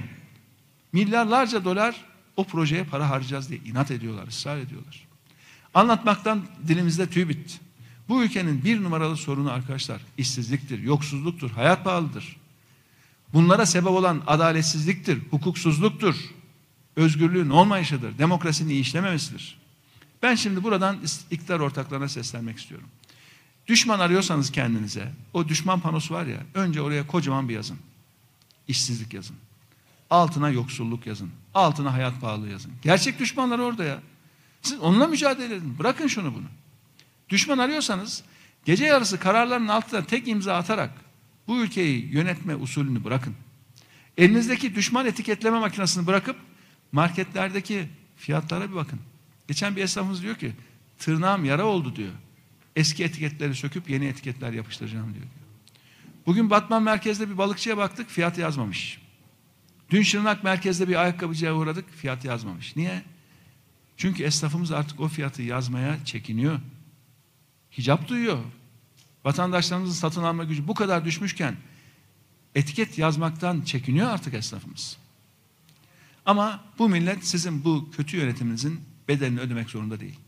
milyarlarca 0.92 1.64
dolar 1.64 2.04
o 2.36 2.44
projeye 2.44 2.84
para 2.84 3.10
harcayacağız 3.10 3.50
diye 3.50 3.60
inat 3.60 3.90
ediyorlar, 3.90 4.28
ısrar 4.28 4.58
ediyorlar. 4.58 5.05
Anlatmaktan 5.76 6.42
dilimizde 6.68 7.10
tüy 7.10 7.28
bitti. 7.28 7.54
Bu 8.08 8.24
ülkenin 8.24 8.64
bir 8.64 8.82
numaralı 8.82 9.16
sorunu 9.16 9.50
arkadaşlar 9.50 10.00
işsizliktir, 10.18 10.82
yoksulluktur, 10.82 11.50
hayat 11.50 11.84
pahalıdır. 11.84 12.36
Bunlara 13.32 13.66
sebep 13.66 13.90
olan 13.90 14.22
adaletsizliktir, 14.26 15.18
hukuksuzluktur, 15.30 16.14
özgürlüğün 16.96 17.50
olmayışıdır, 17.50 18.18
demokrasinin 18.18 18.68
iyi 18.68 18.80
işlememesidir. 18.80 19.58
Ben 20.22 20.34
şimdi 20.34 20.62
buradan 20.62 20.98
iktidar 21.30 21.60
ortaklarına 21.60 22.08
seslenmek 22.08 22.58
istiyorum. 22.58 22.88
Düşman 23.66 24.00
arıyorsanız 24.00 24.52
kendinize, 24.52 25.12
o 25.34 25.48
düşman 25.48 25.80
panosu 25.80 26.14
var 26.14 26.26
ya, 26.26 26.38
önce 26.54 26.80
oraya 26.80 27.06
kocaman 27.06 27.48
bir 27.48 27.54
yazın. 27.54 27.78
İşsizlik 28.68 29.14
yazın. 29.14 29.36
Altına 30.10 30.50
yoksulluk 30.50 31.06
yazın. 31.06 31.30
Altına 31.54 31.92
hayat 31.92 32.20
pahalı 32.20 32.48
yazın. 32.48 32.72
Gerçek 32.82 33.18
düşmanlar 33.18 33.58
orada 33.58 33.84
ya. 33.84 34.00
Siz 34.66 34.80
onunla 34.80 35.06
mücadele 35.06 35.54
edin. 35.54 35.78
Bırakın 35.78 36.06
şunu 36.06 36.34
bunu. 36.34 36.46
Düşman 37.28 37.58
arıyorsanız 37.58 38.22
gece 38.64 38.84
yarısı 38.84 39.18
kararların 39.20 39.68
altına 39.68 40.04
tek 40.04 40.28
imza 40.28 40.56
atarak 40.56 40.90
bu 41.46 41.60
ülkeyi 41.62 42.12
yönetme 42.12 42.56
usulünü 42.56 43.04
bırakın. 43.04 43.34
Elinizdeki 44.18 44.74
düşman 44.74 45.06
etiketleme 45.06 45.58
makinesini 45.58 46.06
bırakıp 46.06 46.36
marketlerdeki 46.92 47.88
fiyatlara 48.16 48.70
bir 48.70 48.74
bakın. 48.74 49.00
Geçen 49.48 49.76
bir 49.76 49.82
esnafımız 49.82 50.22
diyor 50.22 50.34
ki 50.34 50.52
tırnağım 50.98 51.44
yara 51.44 51.64
oldu 51.64 51.96
diyor. 51.96 52.12
Eski 52.76 53.04
etiketleri 53.04 53.54
söküp 53.54 53.90
yeni 53.90 54.06
etiketler 54.06 54.52
yapıştıracağım 54.52 55.14
diyor. 55.14 55.26
Bugün 56.26 56.50
Batman 56.50 56.82
merkezde 56.82 57.30
bir 57.30 57.38
balıkçıya 57.38 57.76
baktık 57.76 58.10
fiyat 58.10 58.38
yazmamış. 58.38 59.00
Dün 59.90 60.02
Şırnak 60.02 60.44
merkezde 60.44 60.88
bir 60.88 61.02
ayakkabıcıya 61.02 61.54
uğradık 61.54 61.90
fiyat 61.90 62.24
yazmamış. 62.24 62.76
Niye? 62.76 63.02
Çünkü 63.96 64.22
esnafımız 64.22 64.72
artık 64.72 65.00
o 65.00 65.08
fiyatı 65.08 65.42
yazmaya 65.42 66.04
çekiniyor. 66.04 66.60
Hicap 67.78 68.08
duyuyor. 68.08 68.38
Vatandaşlarımızın 69.24 69.94
satın 69.94 70.22
alma 70.22 70.44
gücü 70.44 70.68
bu 70.68 70.74
kadar 70.74 71.04
düşmüşken 71.04 71.56
etiket 72.54 72.98
yazmaktan 72.98 73.60
çekiniyor 73.60 74.08
artık 74.08 74.34
esnafımız. 74.34 74.96
Ama 76.26 76.64
bu 76.78 76.88
millet 76.88 77.26
sizin 77.26 77.64
bu 77.64 77.90
kötü 77.90 78.16
yönetiminizin 78.16 78.80
bedelini 79.08 79.40
ödemek 79.40 79.70
zorunda 79.70 80.00
değil. 80.00 80.18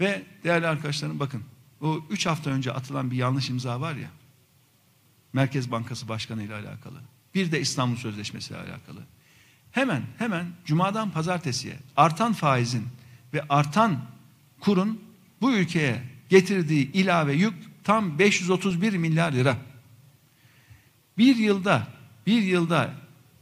Ve 0.00 0.22
değerli 0.44 0.66
arkadaşlarım 0.66 1.20
bakın 1.20 1.42
o 1.80 2.04
üç 2.10 2.26
hafta 2.26 2.50
önce 2.50 2.72
atılan 2.72 3.10
bir 3.10 3.16
yanlış 3.16 3.50
imza 3.50 3.80
var 3.80 3.94
ya 3.94 4.10
Merkez 5.32 5.70
Bankası 5.70 6.08
Başkanı 6.08 6.42
ile 6.42 6.54
alakalı. 6.54 7.00
Bir 7.34 7.52
de 7.52 7.60
İstanbul 7.60 7.96
Sözleşmesi 7.96 8.54
ile 8.54 8.60
alakalı. 8.60 9.00
Hemen 9.74 10.02
hemen 10.18 10.46
cumadan 10.64 11.10
pazartesiye 11.10 11.74
artan 11.96 12.32
faizin 12.32 12.86
ve 13.34 13.42
artan 13.48 13.98
kurun 14.60 15.00
bu 15.40 15.52
ülkeye 15.52 16.02
getirdiği 16.28 16.92
ilave 16.92 17.32
yük 17.32 17.54
tam 17.84 18.18
531 18.18 18.96
milyar 18.96 19.32
lira. 19.32 19.56
Bir 21.18 21.36
yılda 21.36 21.86
bir 22.26 22.42
yılda 22.42 22.94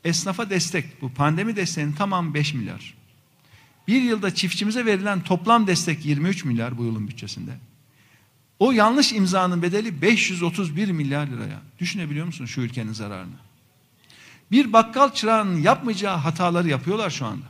esnafa 0.04 0.50
destek 0.50 1.02
bu 1.02 1.12
pandemi 1.12 1.56
desteğinin 1.56 1.92
tamam 1.92 2.34
5 2.34 2.54
milyar. 2.54 2.94
Bir 3.88 4.02
yılda 4.02 4.34
çiftçimize 4.34 4.86
verilen 4.86 5.20
toplam 5.20 5.66
destek 5.66 6.04
23 6.04 6.44
milyar 6.44 6.78
bu 6.78 6.84
yılın 6.84 7.08
bütçesinde. 7.08 7.52
O 8.58 8.72
yanlış 8.72 9.12
imzanın 9.12 9.62
bedeli 9.62 10.02
531 10.02 10.90
milyar 10.90 11.26
liraya. 11.26 11.62
Düşünebiliyor 11.78 12.26
musun 12.26 12.46
şu 12.46 12.60
ülkenin 12.60 12.92
zararını? 12.92 13.51
Bir 14.52 14.72
bakkal 14.72 15.12
çırağının 15.12 15.62
yapmayacağı 15.62 16.16
hataları 16.16 16.68
yapıyorlar 16.68 17.10
şu 17.10 17.26
anda. 17.26 17.44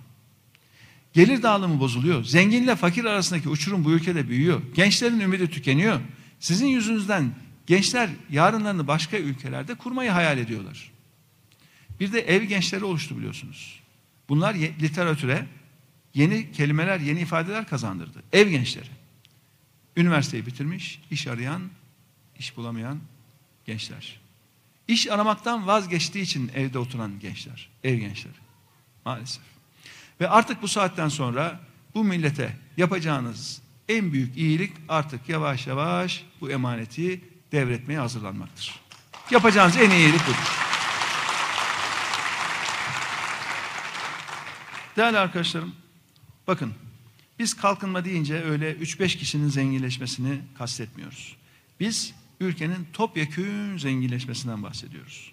Gelir 1.12 1.43
dağılımı 1.43 1.81
bozuluyor. 1.81 2.25
Zenginle 2.25 2.77
fakir 2.77 3.05
arasındaki 3.05 3.49
uçurum 3.49 3.85
bu 3.85 3.93
ülkede 3.93 4.29
büyüyor. 4.29 4.62
Gençlerin 4.75 5.21
ümidi 5.21 5.51
tükeniyor. 5.51 6.01
Sizin 6.41 6.67
yüzünüzden 6.67 7.35
gençler 7.67 8.11
yarınlarını 8.31 8.87
başka 8.87 9.17
ülkelerde 9.17 9.75
kurmayı 9.75 10.11
hayal 10.11 10.38
ediyorlar. 10.38 10.93
Bir 12.01 12.12
de 12.12 12.21
ev 12.21 12.43
gençleri 12.43 12.85
oluştu 12.85 13.19
biliyorsunuz. 13.19 13.81
Bunlar 14.29 14.55
literatüre 14.55 15.47
yeni 16.15 16.53
kelimeler, 16.53 17.01
yeni 17.01 17.21
ifadeler 17.21 17.69
kazandırdı. 17.69 18.23
Ev 18.33 18.49
gençleri. 18.49 18.88
Üniversiteyi 19.97 20.47
bitirmiş, 20.47 21.01
iş 21.11 21.27
arayan, 21.27 21.62
iş 22.38 22.57
bulamayan 22.57 23.01
gençler. 23.67 24.21
İş 24.92 25.09
aramaktan 25.09 25.66
vazgeçtiği 25.66 26.24
için 26.24 26.50
evde 26.55 26.78
oturan 26.78 27.20
gençler, 27.20 27.68
ev 27.85 27.94
gençleri. 27.94 28.35
Maalesef. 29.05 29.42
Ve 30.20 30.28
artık 30.28 30.62
bu 30.62 30.68
saatten 30.68 31.09
sonra 31.09 31.61
bu 31.94 32.05
millete 32.05 32.57
yapacağınız 32.76 33.62
en 33.88 34.12
büyük 34.12 34.37
iyilik 34.37 34.72
artık 34.88 35.28
yavaş 35.28 35.66
yavaş 35.66 36.24
bu 36.40 36.50
emaneti 36.50 37.20
devretmeye 37.52 37.98
hazırlanmaktır. 37.98 38.81
Yapacağınız 39.31 39.76
en 39.76 39.90
iyi 39.90 39.98
iyilik 39.98 40.26
budur. 40.26 40.59
Değerli 44.96 45.18
arkadaşlarım, 45.18 45.74
bakın 46.46 46.74
biz 47.38 47.55
kalkınma 47.55 48.05
deyince 48.05 48.42
öyle 48.42 48.72
3-5 48.72 49.16
kişinin 49.18 49.48
zenginleşmesini 49.48 50.40
kastetmiyoruz. 50.59 51.37
Biz 51.81 52.14
ülkenin 52.44 52.87
topyekün 52.92 53.78
zenginleşmesinden 53.78 54.62
bahsediyoruz. 54.62 55.33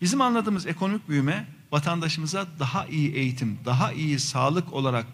Bizim 0.00 0.20
anladığımız 0.20 0.66
ekonomik 0.66 1.08
büyüme 1.08 1.46
vatandaşımıza 1.72 2.46
daha 2.58 2.86
iyi 2.86 3.12
eğitim, 3.12 3.58
daha 3.64 3.92
iyi 3.92 4.18
sağlık 4.18 4.72
olarak 4.72 5.06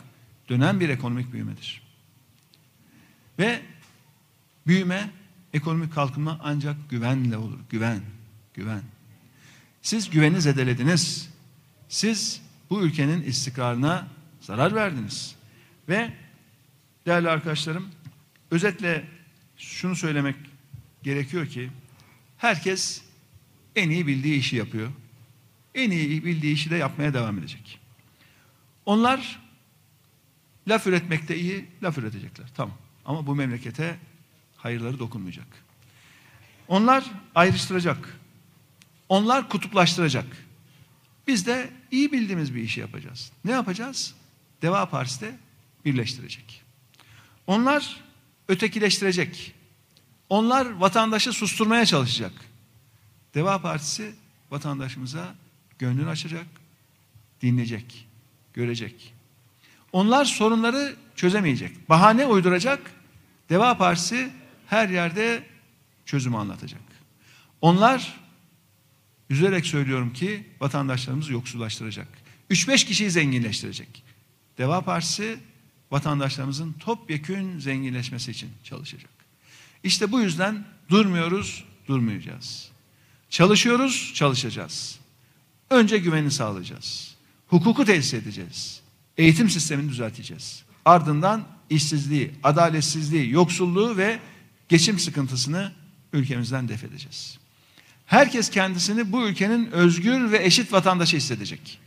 dönen 0.48 0.80
bir 0.80 0.88
ekonomik 0.88 1.32
büyümedir. 1.32 1.82
Ve 3.38 3.62
büyüme, 4.66 5.10
ekonomik 5.52 5.94
kalkınma 5.94 6.40
ancak 6.42 6.90
güvenle 6.90 7.36
olur. 7.36 7.58
Güven, 7.70 8.00
güven. 8.54 8.82
Siz 9.82 10.10
güveni 10.10 10.40
zedelediniz. 10.40 11.30
Siz 11.88 12.42
bu 12.70 12.82
ülkenin 12.82 13.22
istikrarına 13.22 14.06
zarar 14.40 14.74
verdiniz. 14.74 15.36
Ve 15.88 16.12
değerli 17.06 17.28
arkadaşlarım, 17.28 17.88
özetle 18.50 19.04
şunu 19.56 19.96
söylemek 19.96 20.36
gerekiyor 21.04 21.46
ki 21.46 21.70
herkes 22.38 23.02
en 23.76 23.90
iyi 23.90 24.06
bildiği 24.06 24.38
işi 24.38 24.56
yapıyor. 24.56 24.90
En 25.74 25.90
iyi 25.90 26.24
bildiği 26.24 26.54
işi 26.54 26.70
de 26.70 26.76
yapmaya 26.76 27.14
devam 27.14 27.38
edecek. 27.38 27.80
Onlar 28.86 29.40
laf 30.68 30.86
üretmekte 30.86 31.36
iyi, 31.36 31.66
laf 31.82 31.98
üretecekler. 31.98 32.46
Tamam. 32.54 32.76
Ama 33.04 33.26
bu 33.26 33.34
memlekete 33.34 33.98
hayırları 34.56 34.98
dokunmayacak. 34.98 35.46
Onlar 36.68 37.04
ayrıştıracak. 37.34 38.20
Onlar 39.08 39.48
kutuplaştıracak. 39.48 40.26
Biz 41.26 41.46
de 41.46 41.70
iyi 41.90 42.12
bildiğimiz 42.12 42.54
bir 42.54 42.62
işi 42.62 42.80
yapacağız. 42.80 43.32
Ne 43.44 43.50
yapacağız? 43.50 44.14
Deva 44.62 44.86
Partisi 44.90 45.20
de 45.20 45.38
birleştirecek. 45.84 46.62
Onlar 47.46 48.00
ötekileştirecek. 48.48 49.54
Onlar 50.28 50.70
vatandaşı 50.70 51.32
susturmaya 51.32 51.86
çalışacak. 51.86 52.32
Deva 53.34 53.62
Partisi 53.62 54.14
vatandaşımıza 54.50 55.34
gönlünü 55.78 56.08
açacak, 56.08 56.46
dinleyecek, 57.42 58.08
görecek. 58.54 59.14
Onlar 59.92 60.24
sorunları 60.24 60.96
çözemeyecek. 61.16 61.88
Bahane 61.88 62.26
uyduracak. 62.26 62.90
Deva 63.50 63.76
Partisi 63.76 64.30
her 64.66 64.88
yerde 64.88 65.46
çözümü 66.06 66.36
anlatacak. 66.36 66.82
Onlar 67.60 68.20
üzülerek 69.30 69.66
söylüyorum 69.66 70.12
ki 70.12 70.46
vatandaşlarımızı 70.60 71.32
yoksullaştıracak. 71.32 72.08
3-5 72.50 72.86
kişiyi 72.86 73.10
zenginleştirecek. 73.10 74.02
Deva 74.58 74.80
Partisi 74.80 75.38
vatandaşlarımızın 75.90 76.72
topyekün 76.72 77.58
zenginleşmesi 77.58 78.30
için 78.30 78.50
çalışacak. 78.64 79.10
İşte 79.84 80.12
bu 80.12 80.20
yüzden 80.20 80.64
durmuyoruz, 80.88 81.64
durmayacağız. 81.88 82.68
Çalışıyoruz, 83.30 84.12
çalışacağız. 84.14 84.98
Önce 85.70 85.98
güveni 85.98 86.30
sağlayacağız. 86.30 87.14
Hukuku 87.46 87.84
tesis 87.84 88.14
edeceğiz. 88.14 88.80
Eğitim 89.18 89.50
sistemini 89.50 89.90
düzelteceğiz. 89.90 90.64
Ardından 90.84 91.44
işsizliği, 91.70 92.30
adaletsizliği, 92.42 93.30
yoksulluğu 93.30 93.96
ve 93.96 94.18
geçim 94.68 94.98
sıkıntısını 94.98 95.72
ülkemizden 96.12 96.68
def 96.68 96.84
edeceğiz. 96.84 97.38
Herkes 98.06 98.50
kendisini 98.50 99.12
bu 99.12 99.28
ülkenin 99.28 99.70
özgür 99.70 100.32
ve 100.32 100.44
eşit 100.44 100.72
vatandaşı 100.72 101.16
hissedecek. 101.16 101.80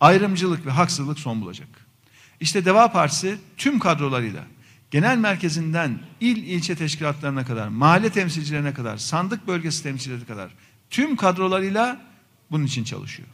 Ayrımcılık 0.00 0.66
ve 0.66 0.70
haksızlık 0.70 1.18
son 1.18 1.40
bulacak. 1.40 1.68
İşte 2.40 2.64
Deva 2.64 2.92
Partisi 2.92 3.38
tüm 3.56 3.78
kadrolarıyla 3.78 4.44
genel 4.90 5.18
merkezinden 5.18 5.98
il 6.20 6.36
ilçe 6.36 6.76
teşkilatlarına 6.76 7.44
kadar, 7.44 7.68
mahalle 7.68 8.10
temsilcilerine 8.10 8.74
kadar, 8.74 8.96
sandık 8.96 9.46
bölgesi 9.46 9.82
temsilcileri 9.82 10.26
kadar 10.26 10.50
tüm 10.90 11.16
kadrolarıyla 11.16 12.00
bunun 12.50 12.64
için 12.64 12.84
çalışıyor. 12.84 13.28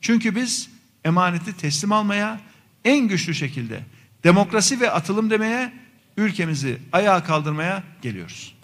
Çünkü 0.00 0.36
biz 0.36 0.70
emaneti 1.04 1.56
teslim 1.56 1.92
almaya 1.92 2.40
en 2.84 3.08
güçlü 3.08 3.34
şekilde 3.34 3.82
demokrasi 4.24 4.80
ve 4.80 4.90
atılım 4.90 5.30
demeye 5.30 5.72
ülkemizi 6.16 6.78
ayağa 6.92 7.24
kaldırmaya 7.24 7.82
geliyoruz. 8.02 8.54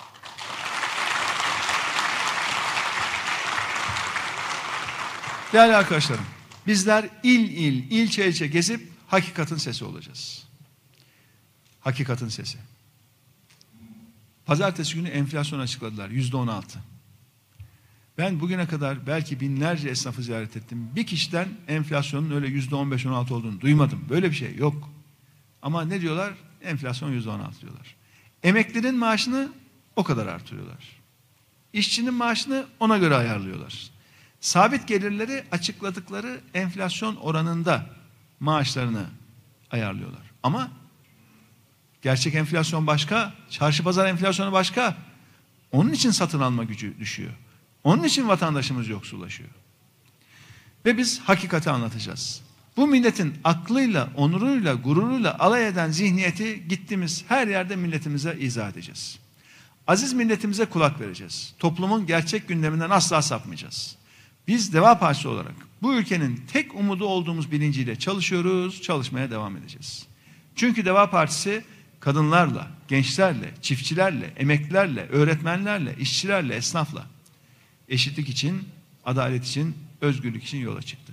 Değerli 5.53 5.77
arkadaşlarım, 5.77 6.25
bizler 6.67 7.09
il 7.23 7.41
il, 7.41 7.91
ilçe 7.91 8.29
ilçe 8.29 8.47
gezip 8.47 8.89
hakikatin 9.07 9.57
sesi 9.57 9.85
olacağız. 9.85 10.46
Hakikatin 11.87 12.29
sesi. 12.29 12.59
Pazartesi 14.47 14.95
günü 14.95 15.09
enflasyon 15.09 15.61
açıkladılar. 15.61 16.11
Yüzde 16.11 16.37
on 16.37 16.47
altı. 16.47 16.79
Ben 18.19 18.41
bugüne 18.41 18.67
kadar 18.69 19.07
belki 19.07 19.41
binlerce 19.41 19.89
esnafı 19.89 20.23
ziyaret 20.23 20.57
ettim. 20.57 20.91
Bir 20.97 21.07
kişiden 21.07 21.49
enflasyonun 21.69 22.31
öyle 22.31 22.47
yüzde 22.47 22.75
on 22.75 22.91
beş 22.91 23.07
on 23.07 23.13
altı 23.13 23.35
olduğunu 23.35 23.61
duymadım. 23.61 24.05
Böyle 24.09 24.31
bir 24.31 24.37
şey 24.37 24.57
yok. 24.57 24.91
Ama 25.63 25.85
ne 25.85 26.01
diyorlar? 26.01 26.35
Enflasyon 26.63 27.13
yüzde 27.13 27.31
on 27.31 27.41
altı 27.41 27.61
diyorlar. 27.61 27.95
Emeklinin 28.43 28.95
maaşını 28.95 29.53
o 29.97 30.05
kadar 30.05 30.27
artırıyorlar. 30.27 31.01
İşçinin 31.73 32.15
maaşını 32.15 32.67
ona 32.81 32.99
göre 32.99 33.15
ayarlıyorlar. 33.17 33.91
Sabit 34.41 34.89
gelirleri 34.89 35.45
açıkladıkları 35.51 36.41
enflasyon 36.55 37.17
oranında 37.17 37.87
maaşlarını 38.41 39.07
ayarlıyorlar. 39.71 40.31
Ama 40.43 40.71
gerçek 42.07 42.35
enflasyon 42.35 42.87
başka, 42.87 43.35
çarşı 43.51 43.83
pazar 43.83 44.07
enflasyonu 44.07 44.53
başka. 44.53 44.97
Onun 45.73 45.93
için 45.93 46.11
satın 46.11 46.41
alma 46.41 46.65
gücü 46.65 46.99
düşüyor. 46.99 47.31
Onun 47.85 48.05
için 48.05 48.29
vatandaşımız 48.29 48.89
yoksullaşıyor. 48.89 49.49
Ve 50.85 50.99
biz 50.99 51.21
hakikati 51.21 51.71
anlatacağız. 51.71 52.43
Bu 52.77 52.87
milletin 52.87 53.35
aklıyla, 53.45 54.09
onuruyla, 54.17 54.75
gururuyla 54.75 55.39
alay 55.39 55.69
eden 55.69 55.91
zihniyeti 55.91 56.69
gittiğimiz 56.69 57.25
her 57.29 57.47
yerde 57.47 57.77
milletimize 57.77 58.37
izah 58.41 58.71
edeceğiz. 58.71 59.19
Aziz 59.87 60.13
milletimize 60.13 60.65
kulak 60.65 61.01
vereceğiz. 61.01 61.55
Toplumun 61.59 62.07
gerçek 62.07 62.49
gündeminden 62.49 62.91
asla 62.91 63.23
sapmayacağız. 63.23 63.97
Biz 64.49 64.73
Deva 64.73 64.99
Partisi 64.99 65.29
olarak 65.29 65.55
bu 65.83 65.95
ülkenin 65.95 66.45
tek 66.53 66.75
umudu 66.75 67.07
olduğumuz 67.07 67.53
bilinciyle 67.53 67.99
çalışıyoruz, 67.99 68.83
çalışmaya 68.83 69.31
devam 69.31 69.57
edeceğiz. 69.57 70.07
Çünkü 70.57 70.85
Deva 70.85 71.11
Partisi 71.11 71.65
kadınlarla, 72.01 72.71
gençlerle, 72.89 73.55
çiftçilerle, 73.63 74.33
emeklilerle, 74.37 75.09
öğretmenlerle, 75.09 75.97
işçilerle, 75.99 76.55
esnafla 76.55 77.07
eşitlik 77.89 78.29
için, 78.29 78.69
adalet 79.05 79.47
için, 79.47 79.77
özgürlük 80.01 80.45
için 80.45 80.59
yola 80.59 80.83
çıktı. 80.83 81.13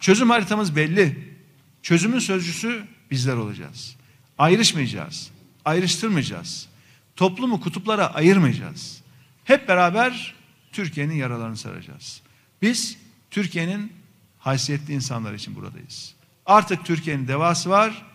Çözüm 0.00 0.30
haritamız 0.30 0.76
belli. 0.76 1.36
Çözümün 1.82 2.18
sözcüsü 2.18 2.84
bizler 3.10 3.34
olacağız. 3.34 3.96
Ayrışmayacağız, 4.38 5.30
ayrıştırmayacağız. 5.64 6.68
Toplumu 7.16 7.60
kutuplara 7.60 8.14
ayırmayacağız. 8.14 9.02
Hep 9.44 9.68
beraber 9.68 10.34
Türkiye'nin 10.72 11.14
yaralarını 11.14 11.56
saracağız. 11.56 12.20
Biz 12.62 12.98
Türkiye'nin 13.30 13.92
haysiyetli 14.38 14.94
insanlar 14.94 15.34
için 15.34 15.54
buradayız. 15.54 16.14
Artık 16.46 16.84
Türkiye'nin 16.84 17.28
devası 17.28 17.70
var. 17.70 18.06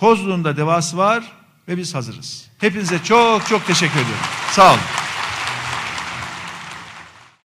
Kozluğun 0.00 0.44
da 0.44 0.56
devası 0.56 0.96
var 0.96 1.32
ve 1.68 1.76
biz 1.76 1.94
hazırız. 1.94 2.46
Hepinize 2.58 2.98
çok 3.04 3.46
çok 3.46 3.66
teşekkür 3.66 3.94
ediyorum. 3.94 4.24
Sağ 4.50 4.70
olun. 4.70 4.80